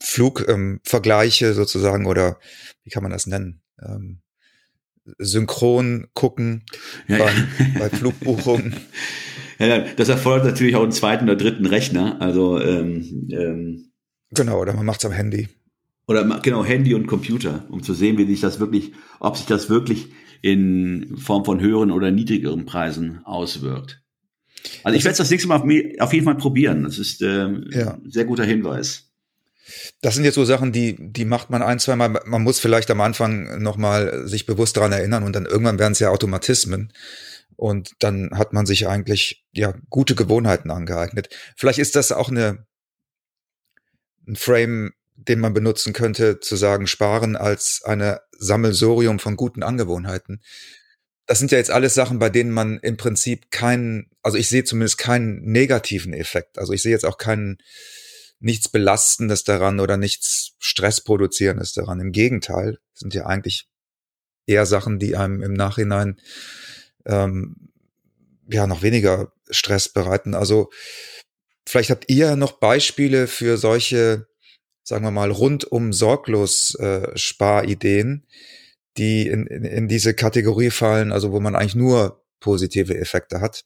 Flugvergleiche 0.01 1.47
ähm, 1.47 1.53
sozusagen 1.53 2.07
oder 2.07 2.39
wie 2.83 2.89
kann 2.89 3.03
man 3.03 3.13
das 3.13 3.25
nennen? 3.25 3.61
Ähm, 3.81 4.21
synchron 5.17 6.07
gucken 6.13 6.65
ja, 7.07 7.19
bei, 7.19 7.31
ja. 7.31 7.79
bei 7.79 7.89
Flugbuchungen. 7.89 8.75
Ja, 9.59 9.79
das 9.95 10.09
erfordert 10.09 10.45
natürlich 10.45 10.75
auch 10.75 10.83
einen 10.83 10.91
zweiten 10.91 11.25
oder 11.25 11.35
dritten 11.35 11.65
Rechner. 11.65 12.21
Also 12.21 12.59
ähm, 12.59 13.29
ähm, 13.31 13.91
genau, 14.31 14.61
oder 14.61 14.73
man 14.73 14.85
macht 14.85 14.99
es 14.99 15.05
am 15.05 15.11
Handy. 15.11 15.47
Oder 16.07 16.39
genau 16.41 16.63
Handy 16.63 16.93
und 16.93 17.07
Computer, 17.07 17.65
um 17.69 17.81
zu 17.81 17.93
sehen, 17.93 18.17
wie 18.17 18.25
sich 18.25 18.41
das 18.41 18.59
wirklich, 18.59 18.93
ob 19.19 19.37
sich 19.37 19.47
das 19.47 19.69
wirklich 19.69 20.09
in 20.41 21.17
Form 21.17 21.45
von 21.45 21.59
höheren 21.59 21.89
oder 21.89 22.11
niedrigeren 22.11 22.65
Preisen 22.65 23.21
auswirkt. 23.25 24.01
Also 24.83 24.97
ich 24.97 25.03
werde 25.03 25.17
das 25.17 25.31
nächste 25.31 25.47
Mal 25.47 25.63
auf, 25.99 26.13
jeden 26.13 26.25
Fall 26.25 26.37
probieren. 26.37 26.83
Das 26.83 26.99
ist 26.99 27.21
ähm, 27.21 27.67
ja. 27.71 27.95
ein 27.95 28.11
sehr 28.11 28.25
guter 28.25 28.43
Hinweis. 28.43 29.09
Das 30.01 30.13
sind 30.13 30.23
jetzt 30.23 30.35
so 30.35 30.45
Sachen, 30.45 30.71
die, 30.71 30.95
die 30.99 31.25
macht 31.25 31.49
man 31.49 31.63
ein, 31.63 31.79
zwei 31.79 31.95
Mal. 31.95 32.21
Man 32.25 32.43
muss 32.43 32.59
vielleicht 32.59 32.91
am 32.91 33.01
Anfang 33.01 33.61
nochmal 33.61 34.27
sich 34.27 34.45
bewusst 34.45 34.77
daran 34.77 34.91
erinnern 34.91 35.23
und 35.23 35.35
dann 35.35 35.45
irgendwann 35.45 35.79
werden 35.79 35.93
es 35.93 35.99
ja 35.99 36.09
Automatismen. 36.09 36.93
Und 37.55 37.93
dann 37.99 38.31
hat 38.37 38.53
man 38.53 38.65
sich 38.65 38.87
eigentlich 38.87 39.45
ja 39.51 39.73
gute 39.89 40.15
Gewohnheiten 40.15 40.71
angeeignet. 40.71 41.29
Vielleicht 41.55 41.79
ist 41.79 41.95
das 41.95 42.11
auch 42.11 42.29
eine 42.29 42.65
ein 44.27 44.35
Frame, 44.35 44.93
den 45.15 45.39
man 45.39 45.53
benutzen 45.53 45.93
könnte, 45.93 46.39
zu 46.39 46.55
sagen, 46.55 46.87
sparen 46.87 47.35
als 47.35 47.81
eine 47.83 48.21
Sammelsorium 48.31 49.19
von 49.19 49.35
guten 49.35 49.63
Angewohnheiten. 49.63 50.41
Das 51.25 51.39
sind 51.39 51.51
ja 51.51 51.57
jetzt 51.57 51.71
alles 51.71 51.93
Sachen, 51.93 52.19
bei 52.19 52.29
denen 52.29 52.51
man 52.51 52.79
im 52.79 52.97
Prinzip 52.97 53.49
keinen, 53.49 54.11
also 54.21 54.37
ich 54.37 54.49
sehe 54.49 54.63
zumindest 54.63 54.97
keinen 54.97 55.41
negativen 55.41 56.13
Effekt. 56.13 56.59
Also 56.59 56.73
ich 56.73 56.81
sehe 56.81 56.91
jetzt 56.91 57.05
auch 57.05 57.17
keinen, 57.17 57.57
nichts 58.39 58.69
Belastendes 58.69 59.43
daran 59.43 59.79
oder 59.79 59.97
nichts 59.97 60.53
Stressproduzierendes 60.59 61.73
daran. 61.73 61.99
Im 61.99 62.11
Gegenteil, 62.11 62.77
sind 62.93 63.13
ja 63.13 63.25
eigentlich 63.25 63.67
eher 64.45 64.65
Sachen, 64.65 64.99
die 64.99 65.15
einem 65.15 65.41
im 65.41 65.53
Nachhinein 65.53 66.19
ähm, 67.05 67.69
ja 68.47 68.67
noch 68.67 68.81
weniger 68.81 69.31
Stress 69.49 69.89
bereiten. 69.89 70.33
Also 70.33 70.69
vielleicht 71.67 71.89
habt 71.89 72.09
ihr 72.09 72.35
noch 72.35 72.53
Beispiele 72.53 73.27
für 73.27 73.57
solche, 73.57 74.27
sagen 74.83 75.03
wir 75.03 75.11
mal, 75.11 75.31
rundum 75.31 75.93
sorglos 75.93 76.75
äh, 76.75 77.17
Sparideen, 77.17 78.27
die 78.97 79.27
in, 79.27 79.47
in, 79.47 79.65
in 79.65 79.87
diese 79.87 80.13
Kategorie 80.13 80.69
fallen, 80.69 81.11
also 81.11 81.31
wo 81.31 81.39
man 81.39 81.55
eigentlich 81.55 81.75
nur 81.75 82.23
positive 82.39 82.97
Effekte 82.97 83.41
hat. 83.41 83.65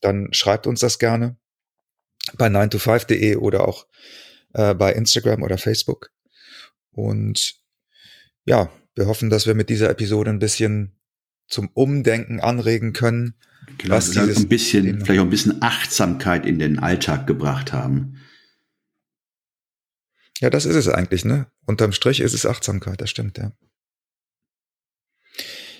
Dann 0.00 0.32
schreibt 0.32 0.66
uns 0.66 0.80
das 0.80 0.98
gerne 0.98 1.36
bei 2.36 2.46
9to5.de 2.46 3.36
oder 3.36 3.68
auch 3.68 3.86
äh, 4.54 4.74
bei 4.74 4.92
Instagram 4.92 5.42
oder 5.42 5.58
Facebook. 5.58 6.10
Und 6.90 7.56
ja, 8.46 8.70
wir 8.94 9.06
hoffen, 9.06 9.30
dass 9.30 9.46
wir 9.46 9.54
mit 9.54 9.68
dieser 9.68 9.90
Episode 9.90 10.30
ein 10.30 10.38
bisschen 10.38 10.98
zum 11.46 11.68
Umdenken 11.68 12.40
anregen 12.40 12.92
können. 12.92 13.34
Genau, 13.78 13.94
was 13.96 14.10
dieses 14.10 14.38
ein 14.38 14.48
bisschen, 14.48 15.04
vielleicht 15.04 15.20
auch 15.20 15.24
ein 15.24 15.30
bisschen 15.30 15.62
Achtsamkeit 15.62 16.46
in 16.46 16.58
den 16.58 16.78
Alltag 16.78 17.26
gebracht 17.26 17.72
haben. 17.72 18.20
Ja, 20.40 20.50
das 20.50 20.66
ist 20.66 20.76
es 20.76 20.88
eigentlich, 20.88 21.24
ne? 21.24 21.46
Unterm 21.66 21.92
Strich 21.92 22.20
ist 22.20 22.34
es 22.34 22.46
Achtsamkeit, 22.46 23.00
das 23.00 23.10
stimmt, 23.10 23.38
ja. 23.38 23.52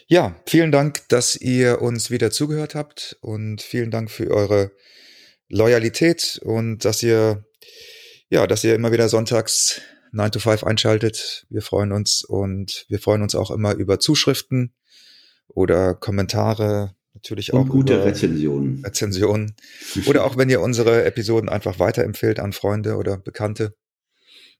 Ja, 0.06 0.40
vielen 0.46 0.70
Dank, 0.70 1.08
dass 1.08 1.34
ihr 1.34 1.80
uns 1.80 2.10
wieder 2.10 2.30
zugehört 2.30 2.74
habt 2.74 3.16
und 3.20 3.62
vielen 3.62 3.90
Dank 3.90 4.10
für 4.10 4.30
eure 4.30 4.70
Loyalität 5.48 6.40
und 6.42 6.84
dass 6.84 7.02
ihr, 7.02 7.46
ja, 8.28 8.46
dass 8.46 8.64
ihr 8.64 8.74
immer 8.74 8.92
wieder 8.92 9.08
sonntags 9.08 9.80
9 10.12 10.30
to 10.30 10.38
5 10.40 10.64
einschaltet. 10.64 11.46
Wir 11.48 11.62
freuen 11.62 11.92
uns 11.92 12.22
und 12.22 12.84
wir 12.88 12.98
freuen 12.98 13.22
uns 13.22 13.34
auch 13.34 13.50
immer 13.50 13.74
über 13.74 13.98
Zuschriften 13.98 14.74
oder 15.54 15.94
Kommentare, 15.94 16.94
natürlich 17.14 17.52
Und 17.52 17.60
auch 17.60 17.72
gute 17.72 18.04
Rezensionen. 18.04 18.84
Rezensionen. 18.84 19.54
Oder 20.06 20.24
auch 20.24 20.36
wenn 20.36 20.50
ihr 20.50 20.60
unsere 20.60 21.04
Episoden 21.04 21.48
einfach 21.48 21.78
weiterempfehlt 21.78 22.40
an 22.40 22.52
Freunde 22.52 22.96
oder 22.96 23.16
Bekannte. 23.16 23.74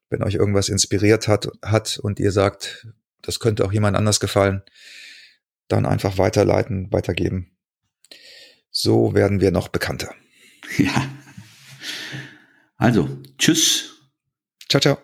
Wenn 0.09 0.23
euch 0.23 0.35
irgendwas 0.35 0.69
inspiriert 0.69 1.29
hat, 1.29 1.49
hat 1.63 1.99
und 1.99 2.21
ihr 2.21 2.31
sagt, 2.31 2.87
das 3.23 3.41
könnte 3.41 3.65
auch 3.65 3.73
jemand 3.73 3.97
anders 3.97 4.21
gefallen, 4.21 4.63
dann 5.69 5.87
einfach 5.87 6.19
weiterleiten, 6.19 6.93
weitergeben. 6.93 7.57
So 8.71 9.15
werden 9.15 9.41
wir 9.41 9.51
noch 9.51 9.69
bekannter. 9.69 10.15
Ja. 10.79 11.09
Also, 12.77 13.09
tschüss. 13.39 14.01
Ciao, 14.69 14.81
ciao. 14.81 15.04